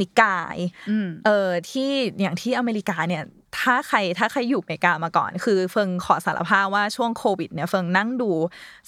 [0.01, 0.57] นิกาย
[0.91, 3.23] อืมเออที่อย่างที่อเมริกาเนี่ย
[3.61, 8.31] ถ้าใครถ้าใครอยู่อเมริกามาก่อน คือเฟิงขอสารภาพว่าช่วงโควิดเนี่ยเฟิงนั่งดู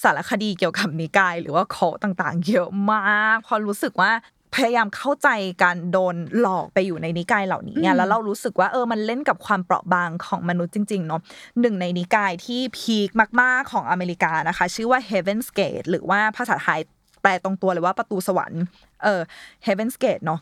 [0.03, 4.11] สารคดีเกี่ยวกับนิกาย หรือว่าโคต่างๆเยอะมากเพอรู้สึกว่า
[4.55, 5.29] พยายามเข้าใจ
[5.63, 11.21] การโดนหลอกไปอยู่ในนิกายเหล่านี้เนี่ยแล้วเรารู้สึกว่าเออมันเล่นกับความเปราะบางของมนุษย์จริงๆเนาะ
[11.61, 13.09] หนึ่งในนิกายที่พีค
[13.41, 16.79] มากๆของอเมริกานะคะ ชื่อว่า Heaven's Gate หรือว่าภาษาไทย
[17.21, 18.63] แปลตรงตัวเลยว่าประตูสวรรค์
[19.03, 19.21] เออ
[19.65, 20.39] Heaven's Gate เนาะ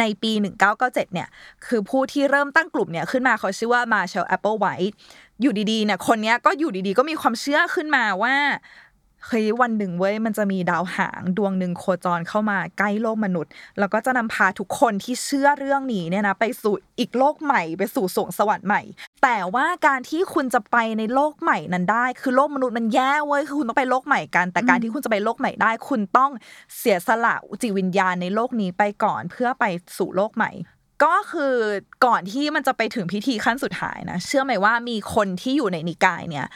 [0.00, 0.32] ในปี
[0.72, 1.28] 1997 เนี่ย
[1.66, 4.92] คือผู้ที่เริ่มตั้งกลุ่มเนี่ยขึ้นมาเขาชื่อว่า Marshall Applewhite
[5.40, 8.34] อยู่ดีๆเนี่ยคนเนี้ยก็อยู่ดีๆ ก็มีความเชื่อขึ้นมาว่า
[9.24, 18.82] เฮ้ยวันหนึ่งเว้ยมันจะมีดาวหางดวงหนึ่งโคจรเข้ามาใกล้โลกมนุษย์ แล้วก็จะนำพาทุกคนที่เชื่อเรื่องนี้เนี่ยนะไปสู่อีกโลกใหม่ไปสู่สรวงสวรรค์ใหม่
[19.22, 26.30] แต่ว่าการที่คุณจะไปในโลกใหม่นั้นได้ คือโลกมนุษย์มันแย่เว้ยคือคุณต้องไปโลกใหม่กัน แต่การที่คุณจะไปโลกใหม่ได้ คุณต้อง
[26.78, 29.64] เสียสละจิตวิญญาณในโลกนี้ไปก่อนเพื่อไป
[29.98, 30.52] สู่โลกใหม่
[31.04, 31.54] ก็คือ
[32.06, 36.46] ก่อนที่มันจะไปถึงพิธีขั้นสุดท้ายนะ เชื่อไหมว่ามีคนที่อยู่ในนิกายเนี่ย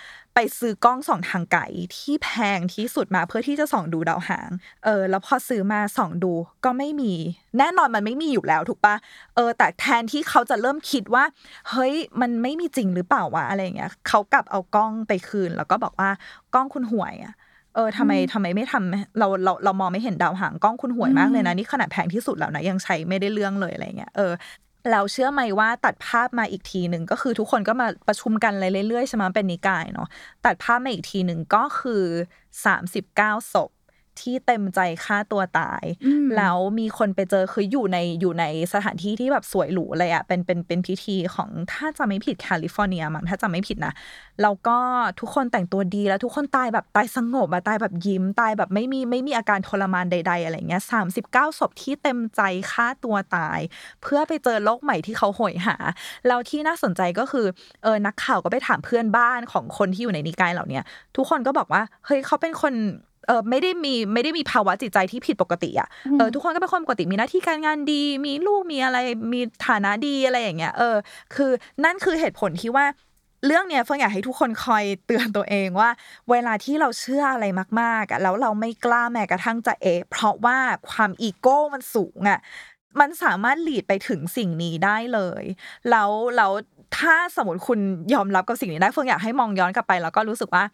[0.59, 1.63] ซื้อกล้องส่องทางไกล
[1.97, 4.51] ที่แพงที่สุดมาเพื่อที่จะส่องดูดาวหาง
[4.85, 6.33] เออ แล้วพอซื้อมาส่องดู
[6.65, 7.13] ก็ไม่มี
[7.59, 8.95] แน่นอนมันไม่มีอยู่แล้วถูกปะ
[9.35, 11.25] เออ แต่แทนที่เขาจะเริ่มคิดว่า
[11.71, 16.11] เฮ้ย มันไม่มีจริงหรือเปล่าวะอะไรอย่างเงี้ยเขากลับเอากล้องไปคืน แล้วก็บอกว่า
[16.55, 17.35] กล้องคุณห่วยอะ
[17.75, 24.33] เออทำไมทำไมไม่ทำเราเราเรามองไม่เห็นดาวหางกล้องคุณห่วยมากเลยนะนี่ขนาดแพงที่สุดแล้วนะยังใช้ไม่ได้เรื่องเลยอะไรเงี้ยเออ
[24.93, 28.53] เราเชื่อไหมว่าตัดภาพมาอีกทีหนึ่งก็คือทุกคนก็มาประชุมกัน
[28.89, 30.09] เรื่อยๆใช่ไหมเป็นนิกายเนาะ
[30.45, 32.05] ตัดภาพมาอีกทีหนึ่งก็คือ
[32.75, 33.71] 39ศพ
[34.21, 43.93] ที่เต็มใจฆ่าตัวตายอืมแล้วมีคนไปเจอคืออยู่ในอยู่ในสถานที่ที่แบบสวยหรูเลยอะเป็นเป็นเป็นพิธีของถ้าจะไม่ผิดแคลิฟอร์เนียมั้งถ้าจะไม่ผิดนะ
[44.43, 44.79] แล้วก็
[45.21, 52.41] ทุกคนแต่งตัวดีแล้วทุกคนตายแบบตายสงบอะตายแบบยิ้มตายแบบไม่มีไม่มีอาการทรมานใด ๆ อะไรเงี้ยสามสิบเก้าศพที่เต็มใจ
[52.73, 53.61] ฆ่าตัวตาย
[54.03, 55.77] เพื่อไปเจอโลกใหม่ที่เขาโหยหา
[56.27, 57.47] แล้วที่น่าสนใจก็คือ
[57.83, 60.85] เออนักข่าวก็ไปถามเพื่อนบ้านของคนที่อยู่ในนิกายเหล่าเนี้ย
[61.17, 62.75] ทุกคนก็บอกว่าเฮ้ยเขาเป็นคน
[63.27, 68.99] เออไม่ได้มีไม่ได้มีภาวะจิตใจที่ผิดปกติอะเออทุกคนก็เป็นคนปกติมีหน้าที่การงานดี มีลูกมีอะไร
[69.33, 70.97] มีฐานะดีอะไรอย่างเงี้ยเออ
[71.35, 71.51] คือ
[71.85, 72.87] นั่นคือเหตุผลที่ว่า
[73.47, 75.91] เรื่องเนี้ยเฟิงอยากให้ทุกคนคอยเตือนตัวเองว่า
[76.31, 77.47] เวลาที่เราเชื่ออะไร
[77.81, 80.59] มากๆอะแล้วเราไม่กล้าแม้กระทั่งจะเอะเพราะว่า
[80.91, 82.41] ความอีโก้มันสูงอะ
[83.01, 85.45] มันสามารถหลีดไปถึงสิ่งนี้ได้เลย
[85.91, 86.53] แล้วแล้ว
[86.99, 87.79] ถ้าสมมติคุณ
[88.15, 90.65] ยอมรับกับสิ่งนี้ได้เฟิงอยากให้มองย้อนกลับไป แล้วก็รู้สึกว่า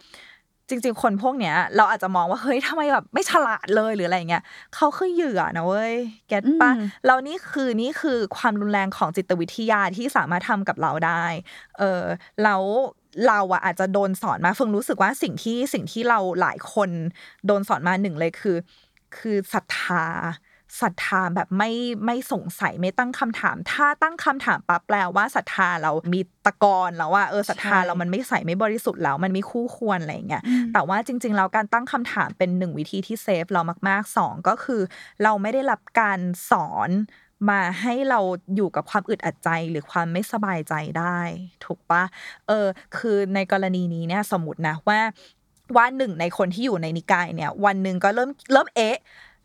[0.69, 4.43] จริง ๆ คนพวกเนี้ย เราอาจจะมองว่าเฮ้ยทำไมแบบไม่ฉลาดเลยหรืออะไรเงี้ย
[4.75, 5.95] เขาคือเหยื่อนะเว้ย
[6.29, 11.25] เก็ตปะอืมแล้วนี่คือนี่คือความรุนแรงของจิตวิทยาที่สามารถทำกับเราได้
[11.79, 12.03] เออ
[12.43, 12.63] แล้ว
[13.27, 16.91] เราอะอาจจะโดนสอนมาเฟิงรู้สึกว่าสิ่งที่สิ่งที่เราหลายคน
[17.47, 18.57] โดนสอนมาหนึ่งเลยคือ
[19.17, 20.05] คือศรัทธา
[20.83, 21.71] ศรัทธาแบบไม่
[22.07, 34.81] ไม่สงสัยไม่ตั้งคำถาม ถ้าตั้งคำถามปั๊บแปลว่าศรัทธาเรามีตะกอนแล้วว่าเออศรัทธาใช่เรามันไม่ใส่ไม่บริสุทธิ์แล้วมันไม่คู่ควรอะไรอย่างเงี้ยแต่ว่าจริง ๆ แล้วการตั้งคำถามเป็นหนึ่งวิธีที่เซฟเรามากๆสองก็คือ
[35.23, 36.91] เราไม่ได้รับการสอน
[37.51, 38.21] มาให้เรา
[38.55, 41.21] อยู่กับความอึดอัดใจหรือความไม่สบายใจได้
[41.65, 42.03] ถูกปะ
[42.49, 45.01] เออ คือในกรณีนี้เนี่ยสมมตินะว่า
[45.77, 48.99] ว่าหนึ่งในคนที่อยู่ในนิกายเนี่ย วันหนึ่งก็เริ่มเริ่มเอะ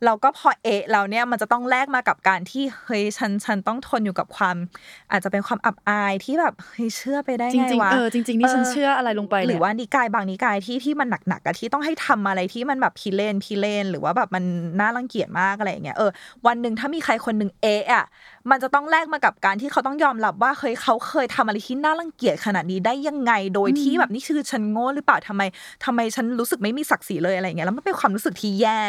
[0.06, 4.56] เราก็พอเอะเราเนี่ยมันจะต้องแลกมากับการที่เฮ้ยฉันฉันต้องทนอยู่กับความ
[5.12, 14.44] อาจจะเป็นความอับอายที่แบบเฮ้ยเชื่อไปได้จไงริงวะๆเออจริง ๆ นี่ฉันเชื่ออะไรลงไปหเลรืยอว่านิกายบางนิกายที่ที่มันหนักๆอะที่ต้องให้ทำอะไรที่มันแบบพิเรนพิเรนหรือว่าแบบมัน
[14.80, 16.12] น่ารังเกียจมากอะไรอย่างเงี้ยเออ
[16.48, 18.06] วันหนึ่งถ้ามีใครคนหนึ่งเอะอะ
[18.50, 25.42] มันจะต้องแลกมากับการที่เขาต้องยอมรับว่าเคยเขาเคยทำอะไรที่น่ารังเกียจขนาดนี้ได้ยังไงโดยที่แบบนี่คือฉันโง่หรือเปล่าทำไม
[25.86, 28.80] ทำไมฉันรู้สึกไม่มีศักดิ์ศรีเลยอะไรอย่างเงี้ยแล้วมันเป็นความรู้สึกที่แย่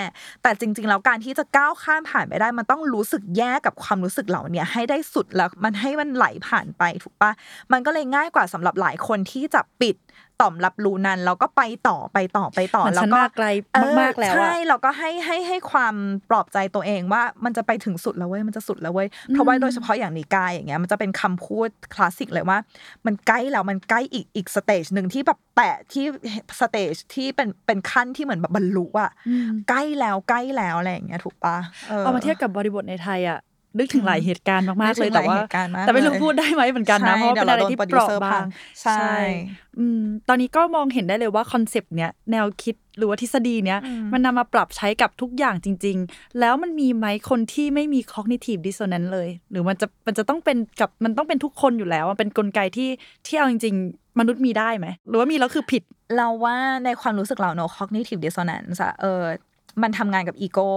[0.42, 7.30] แต่จริง ๆ แล้วการที่จะก้าวข้ามผ่านไปได้ มันต้องรู้สึกแย่กับความรู้สึกเหล่านี้ให้ได้สุดแล้วมันให้มันไหลผ่านไปถูกปะ
[7.72, 9.96] มันก็เลยง่ายกว่าสำหรับหลายคนที่จะปิด
[10.42, 13.46] ต่อมรับรู้นั้นเราก็ไปต่อไปต่อไปต่อเหมือนแล้วฉันก็มาไกล
[14.00, 15.94] มากๆแล้วอะใช่เราก็ให้ให้ให้ความ
[16.30, 22.58] ปลอบใจตัวเองว่ามันจะไปถึงสุดแล้วเว้ยมันจะสุดแล้วเว้ยเพราะว่าโดยเฉพาะอย่างนิกายอย่างเงี้ยมันจะเป็นคำพูดคลาสสิกเลยว่า
[23.06, 26.04] มันใกล้แล้วมันใกล้อีกอีก stage หนึ่งที่แบบแตะที่
[26.60, 29.10] stage ที่เป็นเป็นขั้นที่เหมือนแบบบรรลุอะ
[29.68, 31.56] ใกล้แล้วใกล้แล้วอะไรอย่างเงี้ยถูกปะ
[31.98, 33.40] เอามาเทียบกับบริบทในไทยอะ
[33.78, 38.46] นึกถึงหลายเหตุการณ์มากๆเลยนึกถึงแต่ว่าหลายเหตุการณ์มากแต่ไม่รู้เลยพูดได้ไหมเหมือนกันนะใช่เพราะว่าเป็นอะไรที่เดี๋ยวเราโดนเปราะโปรดิวเซอร์บาพังง
[38.82, 39.14] ใช่
[39.78, 43.78] อืมตอนนี้ก็มองเห็นได้เลยว่า concept เนี้ยแนวคิดหรือว่าทฤษฎีเนี้ย
[44.12, 52.90] มันนำมาปรับใช้กับทุกอย่างจริง ๆ แล้วมันมีไหมคนที่ไม่มี cognitive dissonance เลย หรือมันจะมันจะต้องเป็นกับมันต้องเป็นทุกคนอยู่แล้วมันเป็นกลไกที่
[53.26, 55.82] ที่เอาจริง ๆ มนุษย์มีได้ไหมหรือว่ามีแล้วคือผิด
[56.16, 59.22] เราว่าในความรู้สึกเราเนอะ cognitive dissonance อะเออ
[59.82, 60.68] มันทำงานกับอีโก้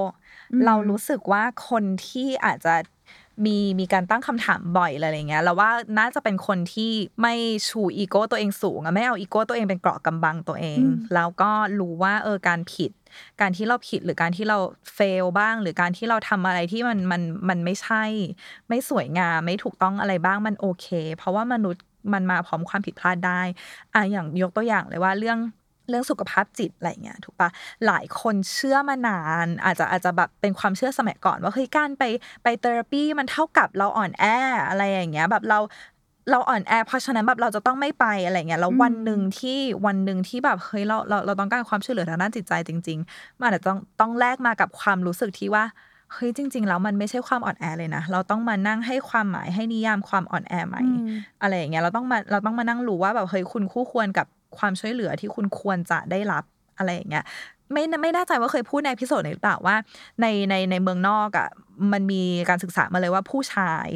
[0.66, 2.76] เรารู้สึกว่าคนที่อาจจะ
[3.46, 7.34] มีมีการตั้งคำถามบ่อยอะไรอย่างเงี้ยเราว่าน่าจะเป็นคนที่ไม่
[7.70, 10.82] ชูอีโก้ตัวเองสูงอะไม่เอาอีโก้ตัวเองเป็นเกราะกำบังตัวเอง
[11.14, 12.92] แล้วก็รู้ว่าเออการผิด
[13.42, 14.58] การที่เราผิดหรือการที่เรา
[14.94, 18.04] เฟลบ้าง หรือการที่เราทำอะไรที่มันมันมันไม่ใช่
[18.70, 23.42] ไม่สวยงามไม่ถูกต้องอะไรบ้างมันโอเค เพราะว่ามนุษย์มันมาพร้อมความผิดพลาดได้
[23.94, 25.40] อะอย่างยกตัวอย่างเลยว่าเรื่อง
[25.89, 27.50] เรื่องสุขภาพจิตอะไรเงี้ยถูกปะ
[27.86, 32.04] หลายคนเชื่อมานาน อาจจะอาจจะแบบเป็นความเชื่อสมัยก่อนว่าเฮ้ยการไป
[32.43, 34.24] ไปเทอราปีมันเท่ากับเราอ่อนแอ
[34.69, 35.60] อะไรอย่างเงี้ยแบบเรา
[36.32, 45.63] เราอ่อนแอเพราะฉะนั้นแบบเราจะต้องไม่ไปอะไรเงี้ยแล้ววันหนึ่งที่วันหนึ่งที่แบบเฮ้ยเราเราเราต้องการความช่วยเหลือทางด้านจิตใจจริง ๆ มันอาจจะต้องต้องแลกมากับความรู้สึกที่ว่า
[46.13, 50.84] เฮ้ยจริง ๆ แล้วมันไม่ใช่ความอ่อนแอเลยนะ เราต้องมานั่งให้ความหมายให้นิยามความอ่อนแอใหม่
[51.41, 56.44] อะไรอย่างเงี้ยเราต้องมาเราต้องมานั่งรู้ว่าแบบเฮ้ยคุณคู่ควรกับ ความช่วยเหลือที่คุณควรจะได้รับ
[56.78, 57.26] อะไรอย่างเงี้ย
[57.74, 59.76] ไม่ไม่แน่ใจว่าเคยพูดในพิโซดไหนหรือเปล่าว่า
[60.22, 61.50] ในในในเมืองนอกอะ
[61.94, 63.88] มันมีการศึกษามาเลยว่าผู้ชาย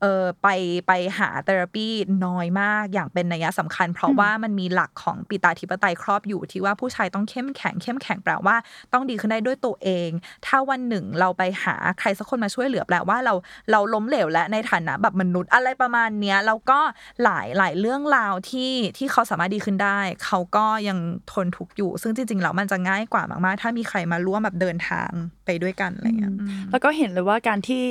[0.00, 0.48] เออไป
[0.86, 1.88] ไปหาเทอราปี
[2.26, 8.56] น้อยมากอย่างเป็นนัยสำคัญ เพราะว่ามันมีหลักของปิตาธิปไตยครอบอยู่ที่ว่าผู้ชายต้องเข้มแข็งเข้มแข็งแปลว่า
[8.92, 10.10] ต้องดีขึ้นได้ด้วยตัวเอง
[10.46, 13.34] ถ้าวันหนึ่งเราไปหาใครสักคนมาช่วยเหลือแปลว่าเรา
[13.70, 16.80] เราล้มเหลวและในฐานะแบบมนุษย์อะไรประมาณเนี้ยแล้วก็
[17.24, 20.98] หลายหลายเรื่องราวที่ที่เขาสามารถดีขึ้นได้ เขาก็ยัง
[21.32, 25.10] ทนทุกข์อยู่ ซึ่งจริงๆแล้วมันจะง่ายกว่ามากๆ ถ้ามีใครมาร่วมแบบเดินทาง
[25.46, 26.34] ไปด้วยกันอะไรเงี้ย
[26.70, 27.84] แล้วก็เห็นเลยว่าการที่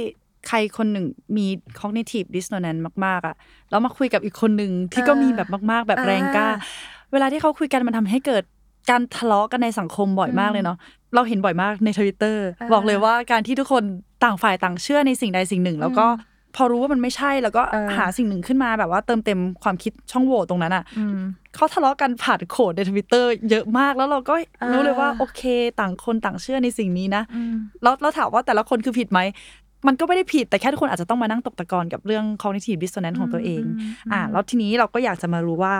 [0.47, 1.05] ใครคนหนึ่ง
[1.37, 1.45] มี
[1.79, 3.35] cognitive dissonance มาก ๆอะ
[3.69, 6.47] แล้วมาคุยกับอีกคนหนึ่งที่ก็มีแบบมาก ๆ แบบแรงกล้า
[7.11, 8.43] เวลาที่เขาคุยกันมันทำให้เกิด
[8.89, 10.77] การทะเลาะกันในสังคมบ่อยมากเลยเนาะ
[11.15, 13.83] เราเห็นบ่อยมากในทวิตเตอร์บอกเลยว่าการที่ทุกคน
[14.23, 16.05] ต่างฝ่ายต่างเชื่อในสิ่งใดสิ่งหนึ่ง แล้วก็
[16.55, 20.83] พอรู้ว่ามันไม่ใช่แล้วก็เออหาสิ่งหนึ่งขึ้นมาแบบว่าเติมเต็มความคิดช่องโหว่ตรงนั้นอะ
[21.55, 24.33] เขาทะเลาะกันผ่านโขดในทวิตเตอร์เยอะมากแล้วเราก็
[24.71, 25.41] รู้เลยว่าอ่าโอเค
[25.79, 27.23] ต่างคนต่างเชื่อในสิ่งนี้นะ
[27.83, 29.19] แล้วแล้วถามว่าแต่ละคนคือผิดไหม
[29.87, 33.63] มันก็ไม่ได้ผิดแต่แค่ทุกคนอาจจะต้องมานั่งตกตะกอนกับเรื่อง cognitive dissonance ของตัวเอง
[34.11, 35.75] อ่าแล้วทีนี้เราก็อยากจะมารู้ว่า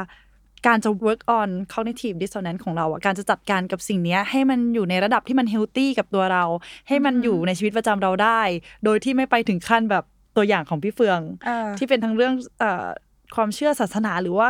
[0.68, 6.44] การจะ work on cognitive dissonance ของเราอะการจะจัดการกับสิ่งเนี้ยให้มันอยู่ในระดับที่มัน healthy กับตัวเรา
[6.88, 8.42] ให้มันอยู่ในชีวิตประจำเราได้
[8.86, 10.04] โดยที่ไม่ไปถึงขั้นแบบ
[10.38, 12.88] ตัวอย่างของพี่เฟืองเออที่เป็นทั้งเรื่องเอ่อ
[13.36, 14.50] ความเชื่อศาสนาหรือว่า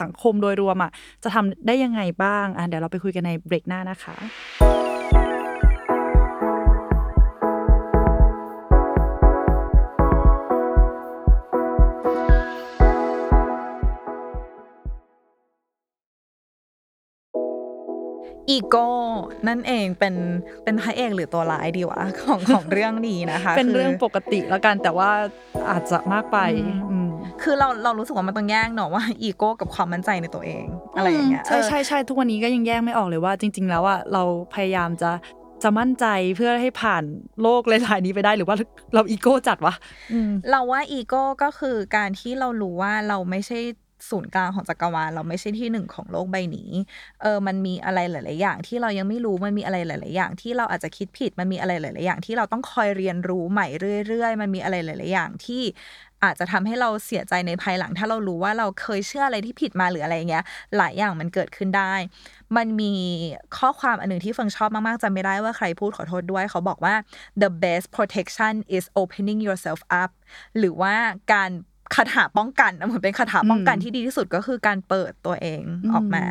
[0.00, 0.90] สังคมโดยรวมอะ
[1.22, 4.77] จะทำได้ยังไงบ้างอะเดี๋ยวเราไปคุยกันในเบรกหน้านะคะ
[18.50, 18.86] อีโก้
[19.48, 20.14] นั่นเองเป็น
[20.64, 25.10] เป็นพระเอกหรือตัวร้ายดีวะของของเรื่องนี้นะคะ เป็นคือเรื่องปกติแล้วกันแต่ว่า
[25.70, 26.38] อาจจะมากไป
[26.90, 27.10] อืม
[27.42, 30.64] คือเราเรารู้สึกว่ามันต้องแยกเนอะว่าอีโก้กับความมั่นใจในตัวเอง
[30.96, 34.22] อะไรอย่างเงี้ยใช่ใช่ใช่ทุกวันนี้ก็ยังแยกไม่ออกเลยว่า จริง ๆ แล้วอะเรา
[34.54, 35.10] พยายามจะ
[35.62, 36.06] จะมั่นใจ
[36.36, 37.04] เพื่อให้ผ่าน
[37.42, 38.56] โลกหลายๆนี้ไปได้หรือว่า
[38.94, 39.74] เราอีโก้จัดวะ
[40.12, 43.58] อืมเราว่าอีโก้ก็คือการที่เรารู้ว่าเราไม่ใช่
[44.10, 46.70] ศูนย์กลางของจักรวาลเราไม่ใช่ที่หนึ่งของโลกใบนี้
[47.22, 53.66] เออมันมีอะไรหลาย ๆ อย่างที่เรายังไม่รู้มันมีอะไรหลาย ๆ อย่างที่เราอาจจะคิดผิดมันมีอะไรหลาย ๆ อย่างที่เราต้องคอยเรียนรู้ใหม่
[54.06, 55.62] เรื่อย ๆ มันมีอะไรหลาย ๆ อย่างที่
[56.24, 60.44] อาจจะทำให้เราเสียใจในภายหลัง ถ้าเรารู้ว่าเราเคยเชื่ออะไรที่ผิดมาหรืออะไรเงี้ย
[60.76, 61.94] หลายอย่างมันเกิดขึ้นได้
[62.56, 62.92] มันมี
[63.58, 66.94] ข้อความอันหนึ่งที่เฟิงชอบมาก ๆจำไม่ได้ว่าใครพูดขอโทษด้วย เขาบอกว่า
[67.42, 70.10] the best protection is opening yourself up
[70.58, 70.94] หรือว่า
[71.32, 71.50] การ
[71.94, 75.62] คาถาป้องกันเหมือนเป็นคาถาป้องกันที่ดีที่สุดก็คือการเปิดตัวเอง
[75.94, 76.24] ออกมา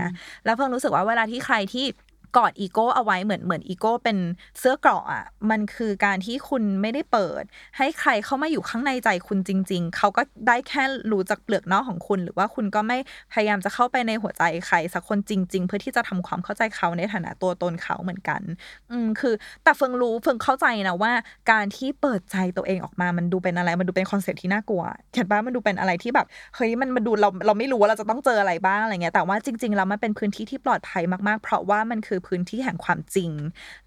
[0.45, 1.85] แล้วเพิ่งรู้สึกว่าเวลาที่ใครที่
[2.37, 4.17] กอดอีโก้เอาไว้เหมือนเหมือนอีโก้เป็น
[4.59, 7.43] เสื้อเกราะอะมันคือการที่คุณไม่ได้เปิด
[7.77, 12.97] ให้ใครเข้ามาอยู่ข้างในใจคุณจริง ๆ เขาก็ได้แค่รู้จากเปลือกนอกของคุณ หรือว่าคุณก็ไม่
[13.33, 18.41] พยายามจะเข้าไปในหัวใจใครสักคนจริง ๆ เพื่อที่จะทำความเข้าใจเขาในฐานะตัวตนเขาเหมือนกัน
[18.91, 21.11] อืมคือ แต่เฟิงรู้เฟิงเข้าใจนะว่า
[21.51, 33.31] การที่เปิดใจตัวเองออกมามันดูเป็นอะไร มันดูเป็น concept ที่น่ากลัวเห็นปะมันดูเป็นอะไรที่แบบเฮ้ยมันมันดูเราเราไม่รู้ว่าเราจะต้องเจออะไรบ้างอะไรเงี้ยแต่ว่าจริง ๆ แล้วมันเป็นพื้นที่ที่ปลอดภัยมากๆ เพราะว่ามันคือพื้นที่แห่งความจริง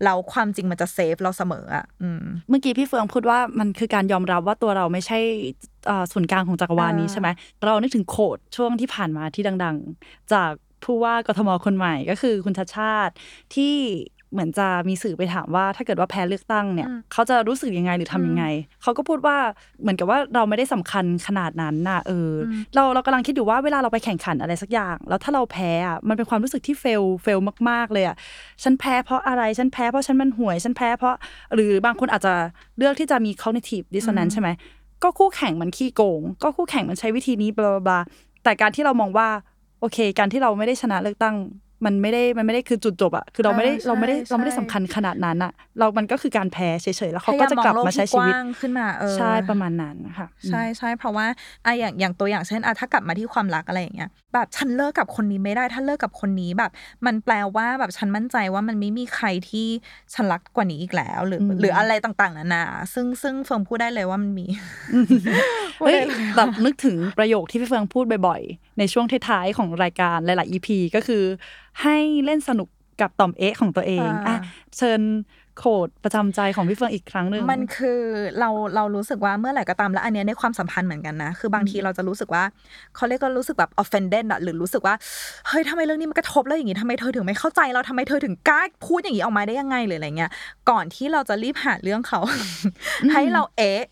[0.05, 5.19] แล้วความจริงมันจะเซฟเราเสมออะอืมเมื่อกี้พี่เฟืองพูดว่ามันคือการยอมรับว่าตัวเราไม่ใช่
[5.87, 7.29] เอ่อศูนย์กลางของจักรวาลนี้อ่าใช่ไหม
[7.66, 10.53] เรานึกถึงโคดช่วงที่ผ่านมาที่ดัง ๆ จาก
[10.85, 13.14] ผู้ว่ากทมคนใหม่ก็คือคุณชาชาติ
[13.55, 13.75] ที่
[14.33, 18.45] เหมือนจะมีสื่อไปถามว่า ถ้าเกิดว่าแพ้เลือกตั้งเนี่ยอืมเขาจะรู้สึกยังไงหรือทำยังไง
[18.83, 19.37] เขาก็พูดว่า
[19.83, 27.38] เหมือนกับว่าเราไม่ได้สำคัญขนาดนั้นน่ะเอออ เราเรากำลังคิดอยู่ว่าเวลาเราไปแข่งขันอะไรสักอย่าง แล้วถ้าเราแพ้อะมันเป็นความรู้สึกที่เฟลเฟล
[27.69, 28.16] มาก ๆ เลยอะ
[28.62, 31.14] ฉันแพ้เพราะอะไรฉันแพ้เพราะฉันมันห่วย ฉันแพ้เพราะ
[31.55, 32.35] หรือบางคนอาจจะ
[32.79, 34.51] เลือกที่จะมี cognitive dissonance ใช่ไหม
[35.03, 37.99] ก็คู่แข่งมันขี้โกง ก็คู่แข่งมันใช้วิธีนี้บลาบลา
[38.45, 39.29] แต่การที่เรามองว่า
[39.81, 41.37] โอเค การที่เราไม่ได้ชนะเลือกตั้ง
[41.85, 51.27] มันไม่ได้มันไม่ได้คือจุดจบอะคือเราไม่ได้อ่าใช่เราไม่ได้เราไม่ได้ใช่สำคัญขนาดนั้นอะเรา มันก็คือการแพ้เฉยๆแล้วเขาก็จะกลับมาใช้พยยชีวิตมองโลกที่กว้างขึ้นมาเออใช่ประมาณนั้นค่ะใช่ใช่เพราะว่า
[51.64, 56.71] อะอย่างอย่างตัวอย่างเช่นอะถ้ากลับมาที่ความรักอะไรอย่างเงี้ยแบบฉันเลิกกับคนนี้ไม่ได้ถ้าเลิกกับคนนี้แบบ
[57.07, 59.66] มันแปลว่าแบบฉันมั่นใจว่ามันไม่มีใครที่
[60.14, 62.64] ฉันรักกว่านี้อีกแล้ว หรืออืมหรืออะไรต่างๆนานา
[62.95, 64.47] ซึ่งซึ่งเฟิร์มพูดได้เลยว่ามันมี
[65.81, 65.99] เฮ้ย
[66.37, 71.23] แบบนึกถึงประโยคที่พี่เฟืองพูดบ่อยๆ ในช่วงท้ายๆของรายการหลายๆ EP ก็คือ
[71.83, 72.69] ให้เล่นสนุก
[73.01, 74.38] กับต่อมเอ๊ะของตัวเองอ่าอะ
[74.77, 75.01] เชิญ
[75.59, 78.01] โคดประจำใจของพี่เฟืองอีกครั้งหนึ่งมันคือ
[78.40, 82.45] เราเรารู้สึกว่าเมื่อไหร่ก็ตามแล้วอันเนี้ยในความสัมพันธ์เหมือนกันนะคือบางทีเราจะรู้สึกว่า
[82.97, 84.95] เขาเรียกก็รู้สึกแบบ offended อะหรือรู้สึกว่า
[85.49, 90.31] เฮ้ยทำไมเรื่องนี้มันกระทบแล้วอย่างงี้ทำไมเธอถึงไม่เข้าใจเราทำไมเธอถึงกล้าพูดอย่างนี้ออกมาได้ยังไงหรืออะไรเงี้ย
[90.71, 92.21] ก่อนที่เราจะรีบหาเรื่องเขา
[93.12, 93.85] ให้เราเอะ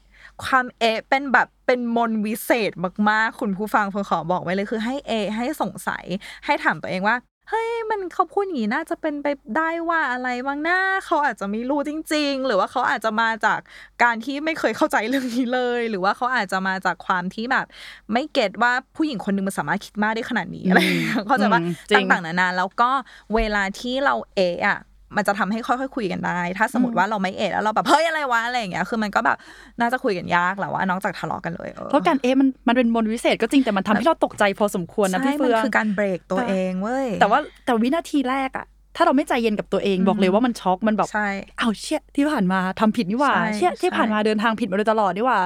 [0.44, 2.72] ความเอะเป็นแบบเป็นมนต์วิเศษ
[3.10, 6.04] มากๆ คุณผู้ฟังเพิ่งขอบอกไว้เลยคือให้เอะให้สงสัย
[6.44, 7.16] ให้ถามตัวเองว่า
[7.50, 13.60] เฮ้ยมันเขาพูดอย่างนี้น่าจะเป็นไปได้ว่าอะไรบ้างนะเขาอาจจะไม่รู้จริง ๆ หรือว่าเขาอาจจะมาจาก
[14.02, 17.66] การที่ไม่เคยเข้าใจเรื่องนี้เลย หรือว่าเขาอาจจะมาจากความที่แบบ
[18.12, 22.90] ไม่เก็ตว่าผู้หญิงคนหนึงมันสามารถคิดมากได้ขนาดนี้อะไรอย่างเงี้ยเข้าใจว่าอืมจริงต่างๆนานาแล้วก็
[23.34, 24.78] เวลาที่เราเอะอะ
[25.16, 29.36] มันจะทำให้ค่อยๆคุยกันได้ ถ้าสมมติว่าเราไม่เอะแล้วเราแบบเฮ้ยอะไรวะอะไรอย่างเงี้ย คือมันก็แบบ
[29.80, 38.66] น่าจะคุยกันยากแหละว่านอกจากทะเลาะกันเลยออเพราะการเอ๊ะมันมันเป็นมนต์วิเศษก็จริงแต่มันทำให้เราตกใจพอสมควรนะใช่พี่เฟืมันองคือการเบรกตัวเองเว้ยแต่ว่าแต่วินาทีแรกอะ
[38.96, 45.40] ถ้าเราไม่ใจเย็นกับตัวเองอืมบอกเลยว่ามันช็อกมันแบบใช่เอาเชี่ยที่ผ่านมาทำผิดนี่หว่าใช่เชี่ยที่ใช่ผ่านมาเดินทางผิดมาโดยตลอดนี่หว่า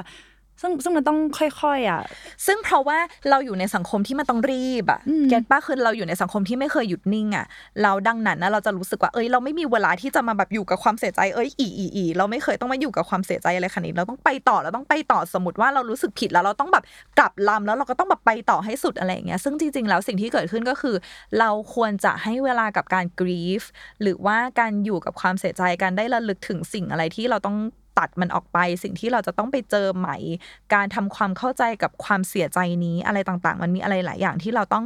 [0.62, 2.02] ซึ่งซึ่งมันต้องค่อยๆอะ
[2.46, 2.98] ซึ่งเพราะว่า
[3.30, 7.46] เราอยู่ในสังคมที่มันต้องรีบอะอืมเก็ตป้าคือเราอยู่ในสังคมที่ไม่เคยหยุดนิ่งอะ
[7.82, 16.84] เราดังนั้นนะเราจะรู้สึกว่าเอ้ยเราไม่มีเวลาที่จะมาแบบอยู่กับความเสียใจเอ้ยอีอีอีเราไม่เคยต้องมาอยู่กับความเสียใจอะไรขนาดนี้เราต้องไปต่อเราต้องไปต่อสมมติว่าเรารู้สึกผิดแล้วเราต้องแบบ
[17.18, 20.96] กลับลำแล้วเราก็ต้องแบบไปต่อให้สุดอะไรอย่างเงี้ยซึ่งจริงๆแล้วสิ่งที่เกิดขึ้นก็คือ
[21.38, 23.62] เราควรจะให้เวลากับการ grief
[24.02, 27.56] หรือว่าการอยู่กับความเสียใจการได้ระลึกถึงสิ่งอะไรที่เราต้อง
[27.98, 30.16] ตัดมันออกไป สิ่งที่เราจะต้องไปเจอใหม่
[30.74, 34.84] การทำความเข้าใจกับความเสียใจนี้อะไรต่างๆ มันมีอะไรหลายอย่างที่เราต้อง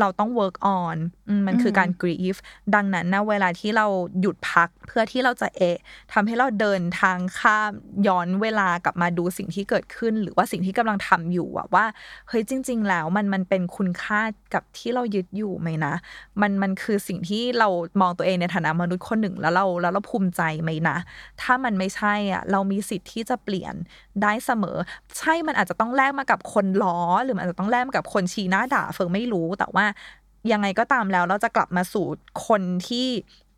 [0.00, 0.96] เราต้อง work on
[1.28, 2.36] อืมมันคือการ grief
[2.74, 3.86] ดังนั้นนะเวลาที่เรา
[4.20, 5.78] หยุดพักเพื่อที่เราจะเอะ
[6.12, 7.72] ทำให้เราเดินทางข้าม
[8.06, 11.84] ย้อนเวลากลับมาดูสิ่งที่เกิดขึ้น หรือว่าสิ่งที่กำลังทำอยู่อะว่า
[12.28, 14.20] เฮ้ยจริง ๆ แล้วมันมันเป็นคุณค่า
[14.54, 15.94] กับที่เรายึดอยู่ไหมนะ
[16.40, 17.68] มันมันคือสิ่งที่เรา
[18.00, 20.96] มองตัวเองในฐานะมนุษย์คนหนึ่งแล้วเราแล้วเราภูมิใจไหมนะ
[21.42, 23.74] ถ้ามันไม่ใช่อะเรามีสิทธิ์ที่จะเปลี่ยน
[24.22, 24.76] ได้เสมอ
[25.18, 29.84] ใช่มันอาจจะต้องแลกมากับคนล้อ หรือมันอาจจะต้องแลกมากับคนชี้หน้าด่าเฟิงไม่รู้ แต่ว่า
[30.52, 32.06] ยังไงก็ตามแล้วเราจะกลับมาสู่
[32.46, 33.08] คนที่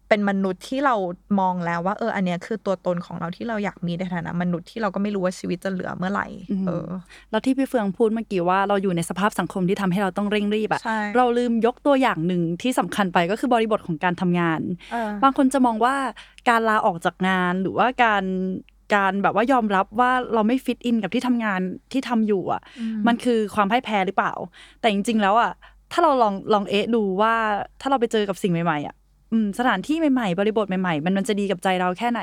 [0.08, 0.96] เป็นมนุษย์ที่เรา
[1.40, 6.88] มองแล้วว่า เออ อันเนี้ยคือตัวตนของเราที่เราอยากมีในฐานะ มนุษย์ที่เราก็ไม่รู้ว่าชีวิตจะเหลือเมื่อไหร่อืมเออ
[7.30, 14.60] แล้วที่พี่เฟืองพูดเมื่อกี้ว่าเราอยู่ในสภาพสังคมที่ทำให้เราต้องเร่งรีบอะใช่เราลืมยกตัวอย่างหนึ่งที่สำคัญไปก็คือบริบทของการทำงาน
[14.92, 15.94] เออบางคนจะมองว่า
[16.48, 18.24] การลาออกจากงานหรือว่าการ
[18.94, 21.60] การแบบว่ายอมรับว่าเราไม่ fit in กับที่ทำงาน
[21.92, 22.60] ที่ทำอยู่อะ
[23.06, 24.32] มันคือความพ่ายแพ้หรือเปล่า
[24.80, 25.50] แต่จริง ๆ แล้วอะ
[25.92, 27.34] ถ้าเราลองลองเอะดูว่า
[27.80, 28.96] ถ้าเราไปเจอกับสิ่งใหม่ๆอะ
[29.32, 32.20] อืมสถานที่ใหม่ๆ บริบทใหม่ๆ มันมันจะดีกับใจเราแค่ไหน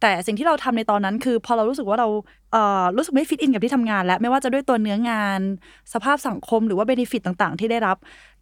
[0.00, 2.08] แต่สิ่งที่เราทำในตอนนั้นคือ พอเรารู้สึกว่าเรา
[2.52, 5.40] เอ่อรู้สึกไม่ fit in กับที่ทำงาน แล้วไม่ว่าจะด้วยตัวเนื้องาน
[5.92, 7.96] สภาพสังคมหรือว่า benefit ต่างๆ ที่ได้รับ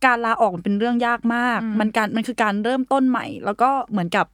[0.06, 4.26] การลาออกมันเป็นเรื่องยากมากอืมมันการมันคือการเริ่มต้นใหม่ แล้วก็เหมือนกับ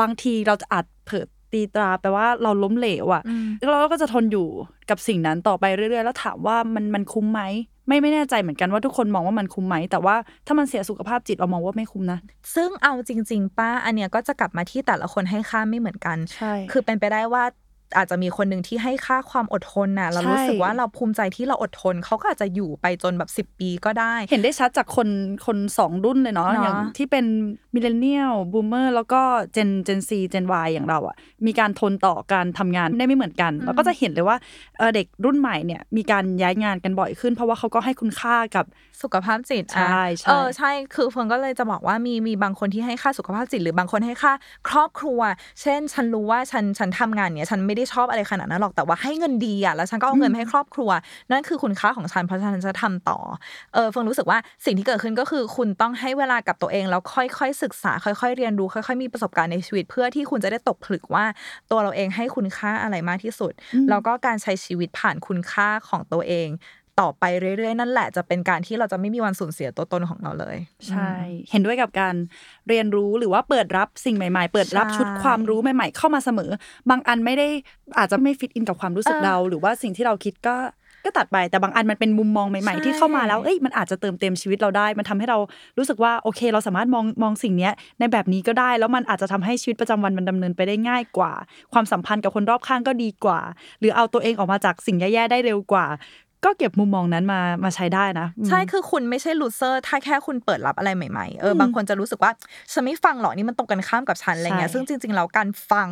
[0.00, 4.46] บางทีเราจะอาจเผลอ ตีตราแปลว่าเราล้มเหลวอะอืมแล้วเราก็จะทนอยู่
[4.90, 7.42] กับสิ่งนั้นต่อไปเรื่อยๆ แล้วถามว่ามันมันคุ้มไหม
[7.88, 12.18] ไม่ไม่แน่ใจเหมือนกันว่าทุกคนมองว่ามันคุ้มไหม แต่ว่าถ้ามันเสียสุขภาพจิตเรามองว่าไม่คุ้มนะ
[12.54, 17.44] ซึ่งเอาจริง ๆ ป้าอันเนี้ยก็จะกลับมาที่แต่ละคนให้ค่าไม่เหมือนกัน ใช่ คือเป็นไปได้ว่า
[17.96, 25.08] อาจจะมีคนหนึ่งที่ให้ค่าความอดทนน่ะ เราใช่รู้สึกว่าเราภูมิใจที่เราอดทนเขาก็อาจจะอยู่ไปจนแบบ 10 ปีก็ได้ เห็นได้ชัดจากคน
[25.46, 27.24] คนสองรุ่นเลยเนาะเนาะอย่างที่เป็น
[27.74, 29.20] millennial boomer แล้วก็
[29.52, 34.36] Gen Gen Z Gen Y อย่างเราอะ มีการทนต่อการทำงานได้ไม่เหมือนกันแล้วก็จะเห็นเลยว่า
[34.78, 38.64] เออเด็กรุ่นใหม่เนี่ยมีการย้ายงานกันบ่อยขึ้น เพราะว่าเขาก็ให้คุณค่ากับ
[39.02, 44.32] สุขภาพจิตใช่อะใช่เออใช่คือเฟิร์นก็เลยจะบอกว่ามีมีบางคนที่ให้ค่าสุขภาพจิต หรือบางคนให้ค่า
[44.68, 45.20] ครอบครัว
[45.62, 50.90] เช่น ฉันรู้ว่าฉันฉันทำงานเนี้ยฉันไม่ได้ชอบอะไรขนาดนั้นหรอกแต่ว่าให้เงินดีอะแล้วฉันก็เอาเงินมาให้ครอบครัว
[51.30, 53.18] นั่นคือคุณค่าของฉันเพราะฉะนันจะทำต่อ
[53.74, 61.24] เออเฟิร์นรู้สึกว่าสิ่งที่เกิดขึ้นก็คือคุณต้องให้เวลากับตัวเองแล้วค่อยๆศึกษา ค่อยๆเรียนรู้ค่อย ๆ มีประสบการณ์ในชีวิต เพื่อที่คุณจะได้ตกผลึกว่า
[61.70, 63.52] ตัวเราเองให้คุณค่าอะไรมากที่สุด
[63.90, 66.48] แล้วก็การใช้ชีวิตผ่านคุณค่าของตัวเอง
[67.00, 70.56] ต่อไปเรื่อยๆ นั่นแหละจะเป็นการที่เราจะไม่มีวันสูญเสียตัวตนของเราเลย
[70.88, 71.10] ใช่
[71.50, 72.14] เห็นด้วยกับการ
[72.68, 76.50] เรียนรู้หรือว่าเปิดรับสิ่งใหม่ ๆ เปิดรับใช่ชุดความรู้ใหม่ ๆ เข้ามาเสมอ
[76.90, 77.48] บางอันไม่ได้
[77.98, 80.56] อาจจะไม่ฟิตอินกับความรู้สึกเออเรา หรือว่าสิ่งที่เราคิดก็
[81.04, 85.38] ก็ตัดไปแต่บางอันมันเป็นมุมมองใหม่ใช่ๆที่เข้ามาแล้วเอ้ยมันอาจจะเติมเต็มชีวิตเราได้ มันทำให้เรา
[85.78, 91.32] รู้สึกว่าโอเค เราสามารถมองมองสิ่งเนี้ยในแบบนี้ก็ได้ แล้วมันอาจจะทำให้ชีวิตประจำวันมันดำเนินไปได้ง่ายกว่า
[91.72, 93.40] ความสัมพันธ์กับคนรอบข้างก็ดีกว่า
[93.80, 95.86] หรือเอาตัวเองออกมาจากสิ่งแย่ๆได้เร็วกว่า
[96.44, 102.30] ก็เก็บมุมมองนั้นมามาใช้ได้นะอืมใช่คือคุณไม่ใช่ลูเซอร์ ถ้าแค่คุณเปิดรับอะไรใหม่ๆเออบางคนจะรู้สึกว่า
[102.72, 105.88] ฉันไม่ฟังหรอกนี่มันตรงกันข้ามกับฉันอะไรเงี้ยใช่ซึ่งจริงๆแล้วการฟัง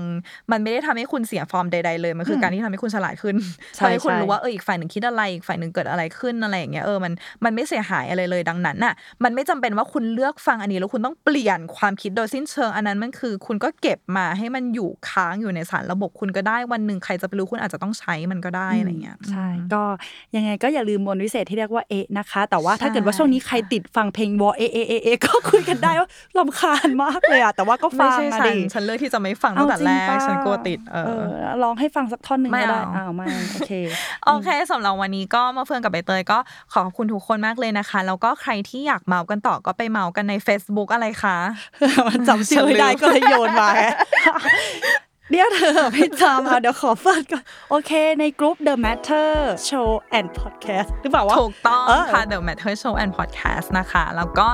[0.50, 3.37] มันไม่ได้ทำให้คุณเสียฟอร์มใด ๆ เลย มันคือการที่ทำให้คุณฉลาดขึ้น
[3.76, 7.12] ใช่ทำให้คุณใช่รู้ว่าเอออีกฝ่ายหนึ่งคิดอะไรอีกฝ่ายหนึ่งเกิดอะไรขึ้นอะไรอย่างเงี้ยเออมัน
[7.44, 19.82] มันไม่เสียหายอะไรเลยดังนั้นน่ะมันไม่จำเป็นว่าคุณเลือกฟังอันนี้แล้วคุณต้องเปลี่ยนความคิดโดยสิ้นเชิงอันนั้นมันคือ คุณก็เก็บมาให้มันอยู่ค้างอยู่ในสารระบบคุณก็ได้วันหนึ่งใครจะไปรู้คุณอาจจะต้องใช้มันก็ได้อะไรเงี้ยใช่ก็
[20.37, 33.72] ยังไงก็อย่าลืมมนต์วิเศษที่เรียกว่าเอะนะคะ แต่ว่าถ้าใช่เกิดว่าช่วงนี้ใครติดฟังเพลงวอเอะเอะเอะเอะก็คุยกันได้ว่าลำคาญมากเลยอะแต่ว่าก็ฟัไม่งใช่อะฉันดิฉันเลือกที่จะไม่ฟังตั้งแต่แรกเอาจริงฉันปะกลัวติดเอเอออลองให้ฟังสักท่อนหนึ่งไม่ก็ได้เอาอ้าวไม่โอเค
[34.27, 36.38] โอเคสำหรับวันนี้ก็มาเฟืองกับใบเตยก็
[36.72, 41.37] ขอขอบคุณทุกคนมากเลยนะคะแล้วก็ใครที่อยากเมากันต่อก็ไปเมากันใน Facebook อะไรคะ
[42.09, 43.81] มันจำชื่อไม่ได้ก็เลยโยนมาไง
[45.31, 49.31] เดี๋ยวเธอไม่จำอะเดี๋ยวขอเฟิร์ก่อน โอเคในกลุ่ม The Matter
[49.69, 49.88] Show
[50.19, 54.47] and Podcast หรือเปล่าวะถูกต้องเออค่ะ The Matter Show and Podcast นะคะ แล้วก็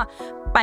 [0.55, 0.59] ไป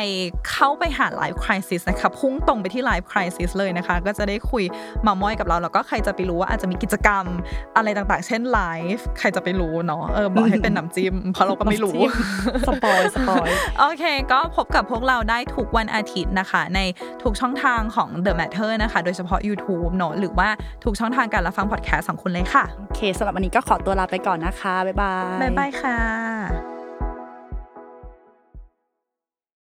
[0.50, 4.64] เข้าไปหา Live Crisis นะคะพุ่งตรงไปที่ Live Crisis เลยนะคะ ก็จะได้คุย
[5.02, 7.24] เมาท์มอยกับเรา แล้วก็ใครจะไปรู้ว่าอาจจะมีกิจกรรม
[7.76, 8.61] อะไรต่างๆ เช่นไล
[8.94, 12.00] ฟ์ใครจะไปรู้เนาะเออบอกให้เป็นน้ำจิ้มเพราะเราก็ไม่รู้
[12.68, 13.48] spoil spoil
[13.81, 16.81] โอเค ก็พบกับพวกเราได้ทุกวันอาทิตย์นะคะ ใน
[17.22, 20.48] ทุกช่องทางของ The Matter นะคะ โดยเฉพาะ YouTube เนอะหรือว่า
[20.85, 26.71] ทุกช่องทางการรับฟังพอดแคสต์ของคุณเลยค่ะ โอเคสำหรับวันนี้ก็ขอตัวลาไปก่อนนะคะ บ๊ายบาย บ๊ายบายค่ะ